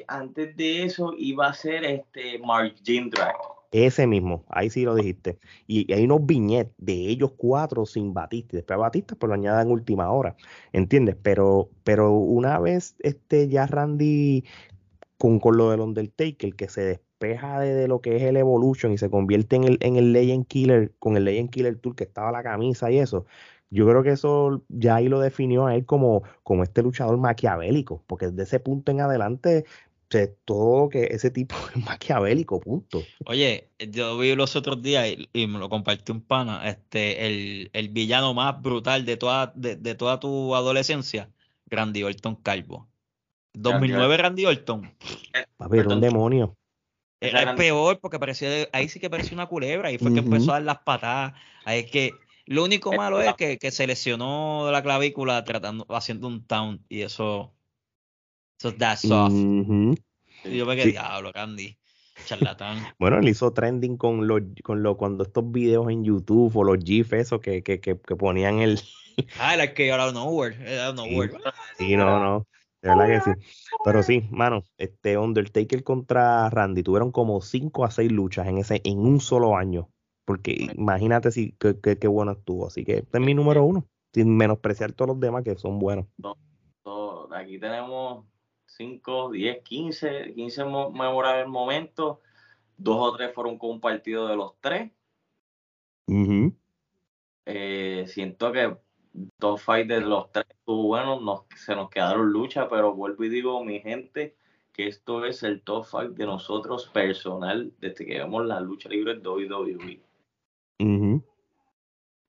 [0.07, 3.35] antes de eso iba a ser este Mark Jindrak.
[3.71, 5.37] Ese mismo, ahí sí lo dijiste.
[5.67, 8.57] Y, hay unos viñetes de ellos cuatro sin Batista.
[8.57, 10.35] Después Batista pues lo añadan en última hora.
[10.73, 11.15] ¿Entiendes?
[11.21, 14.43] Pero, pero una vez este ya Randy
[15.17, 18.97] con, con lo del Undertaker, que se despeja de, lo que es el Evolution y
[18.97, 22.31] se convierte en el, en el Legend Killer, con el Legend Killer Tour que estaba
[22.31, 23.25] la camisa y eso,
[23.69, 28.03] yo creo que eso ya ahí lo definió a él como, como este luchador maquiavélico,
[28.07, 29.65] porque desde ese punto en adelante
[30.43, 33.03] todo que ese tipo es maquiavélico, punto.
[33.25, 37.69] Oye, yo vi los otros días y, y me lo compartió un pana, este, el,
[37.73, 41.29] el villano más brutal de toda, de, de toda tu adolescencia,
[41.67, 42.87] Randy Orton Calvo.
[43.53, 44.91] 2009 Randy Orton.
[45.57, 46.55] Papi, era un demonio.
[47.21, 50.29] Era el peor porque parecía, ahí sí que parecía una culebra, ahí fue que Ujú.
[50.29, 51.33] empezó a dar las patadas.
[51.65, 52.13] Ahí es que
[52.45, 56.83] lo único malo es que, que se lesionó de la clavícula tratando, haciendo un town
[56.87, 57.53] y eso,
[58.59, 59.33] eso that's soft.
[59.33, 59.95] Ujú.
[60.45, 60.91] Y yo me quedé, Sí.
[60.91, 61.77] diablo, Randy,
[62.25, 62.77] charlatán.
[62.99, 66.83] Bueno, él hizo trending con los, con lo, cuando estos videos en YouTube o los
[66.83, 68.79] GIFs esos que, que, que, que ponían el.
[69.37, 71.33] Ah, el que out of nowhere, out of nowhere.
[71.77, 72.47] Sí, no, no.
[72.81, 73.31] De verdad que sí.
[73.83, 78.81] Pero sí, mano, este Undertaker contra Randy tuvieron como 5 a 6 luchas en ese,
[78.83, 79.89] en un solo año.
[80.25, 82.67] Porque imagínate si qué, qué- qué bueno estuvo.
[82.67, 83.87] Así que este es mi número uno.
[84.13, 86.05] Sin menospreciar todos los demás que son buenos.
[87.31, 88.25] Aquí tenemos
[88.65, 92.17] 5, 10, 15, 15 mo- memorables momentos.
[92.77, 94.91] Dos o tres fueron compartidos de los tres.
[97.45, 98.77] Eh, siento que
[99.13, 103.29] dos fights de los tres estuvo bueno, nos, se nos quedaron luchas, pero vuelvo y
[103.29, 104.35] digo, mi gente,
[104.73, 109.13] que esto es el top fight de nosotros personal desde que vemos la lucha libre
[109.13, 110.01] en WWE.
[110.79, 111.23] Ujú.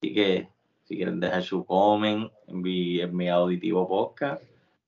[0.01, 0.49] Así que
[0.85, 4.43] si quieren dejar su comment en mi, en mi auditivo podcast,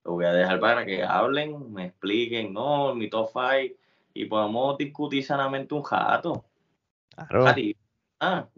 [0.05, 3.77] lo voy a dejar para que hablen, me expliquen, no, mi top five,
[4.15, 6.45] y podamos discutir sanamente un jato.
[7.29, 7.45] Claro.
[8.19, 8.49] Ah,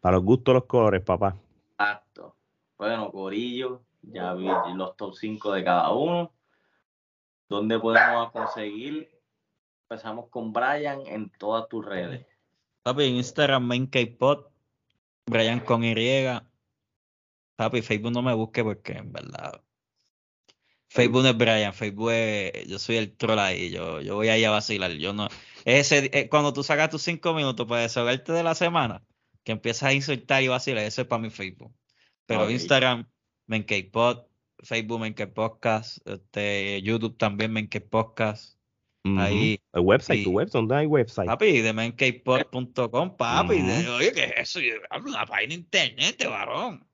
[0.00, 1.36] Para los gustos, los colores, papá.
[1.72, 2.37] exacto.
[2.78, 6.32] Bueno, Corillo, ya vi los top 5 de cada uno.
[7.48, 9.10] ¿Dónde podemos conseguir?
[9.82, 12.24] Empezamos con Brian en todas tus redes.
[12.84, 14.46] Papi, en Instagram, main K-Pod,
[15.26, 15.96] Brian con Y.
[17.56, 19.60] Papi, Facebook no me busque porque en verdad.
[20.88, 22.68] Facebook no es Brian, Facebook es.
[22.68, 24.92] Yo soy el troll ahí, yo, yo voy ahí a vacilar.
[24.92, 25.28] Yo no.
[25.64, 29.04] Ese, eh, cuando tú sacas tus cinco minutos para desahogarte de la semana,
[29.42, 31.72] que empiezas a insultar y vacilar, eso es para mi Facebook.
[32.28, 32.50] Pero Ok.
[32.50, 33.08] Instagram,
[33.46, 34.26] main K-Pod,
[34.62, 38.58] Facebook, main K-Podcast, este, YouTube también, main K-Podcast.
[39.04, 39.18] Ujú.
[39.18, 39.58] Ahí.
[39.72, 40.24] El website, sí.
[40.24, 41.26] tu website, ¿dónde hay website?
[41.26, 43.62] Papi, de mankpod.com, papi.
[43.62, 44.60] de- oye, ¿qué es eso?
[44.60, 46.86] Yo hablo una página de internet, varón.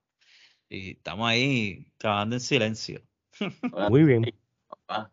[0.68, 3.02] Y estamos ahí trabajando en silencio.
[3.90, 4.32] Muy bien.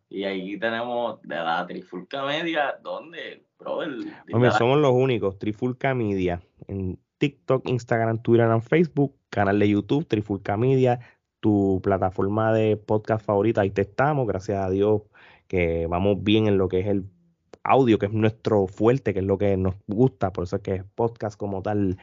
[0.09, 3.43] Y ahí tenemos de la Trifulca Media, ¿dónde?
[3.57, 9.59] Bro, el, Hombre, somos los únicos, Trifulca Media, en TikTok, Instagram, Twitter y Facebook, canal
[9.59, 10.99] de YouTube, Trifulca Media,
[11.39, 15.03] tu plataforma de podcast favorita, ahí te estamos, gracias a Dios
[15.47, 17.05] que vamos bien en lo que es el
[17.63, 20.73] audio, que es nuestro fuerte, que es lo que nos gusta, por eso es que
[20.73, 21.99] es podcast como tal,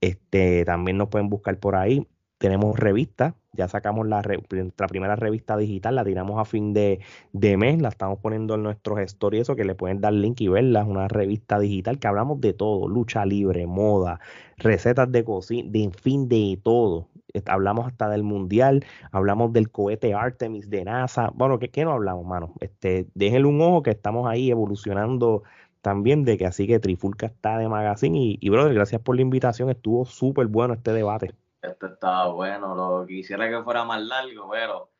[0.00, 2.04] este, también nos pueden buscar por ahí.
[2.44, 7.00] Tenemos revistas, ya sacamos la, re- nuestra primera revista digital, la tiramos a fin de,
[7.32, 10.82] mes, la estamos poniendo en nuestros stories, eso que le pueden dar link y verla,
[10.82, 14.20] es una revista digital que hablamos de todo, lucha libre, moda,
[14.58, 17.08] recetas de cocina, de en fin, de todo.
[17.46, 21.30] Hablamos hasta del mundial, hablamos del cohete Artemis de NASA.
[21.34, 22.52] Bueno, ¿qué, qué no hablamos, mano?
[22.60, 25.44] Este, déjenle un ojo que estamos ahí evolucionando
[25.80, 29.22] también de que así que Trifulca está de magazine y, y brother, gracias por la
[29.22, 31.32] invitación, estuvo súper bueno este debate.
[31.64, 34.90] Esto estaba bueno, lo quisiera que fuera más largo, pero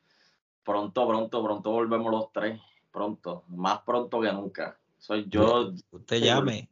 [0.63, 2.61] pronto, pronto, pronto volvemos los tres.
[2.91, 4.79] Pronto, más pronto que nunca.
[4.99, 5.73] Soy yo.
[5.91, 6.69] Usted llame.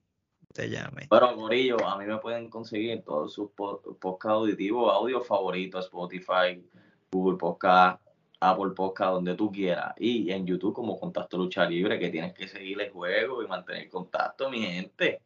[0.48, 1.08] Usted llame.
[1.10, 6.62] Pero Corillo, a mí me pueden conseguir todos sus po- podcast auditivos, audio favoritos, Spotify,
[7.10, 8.00] Google Podcast,
[8.38, 9.94] Apple Podcast, donde tú quieras.
[9.98, 13.88] Y en YouTube como Contacto Lucha Libre, que tienes que seguir el juego y mantener
[13.88, 15.22] contacto, mi gente.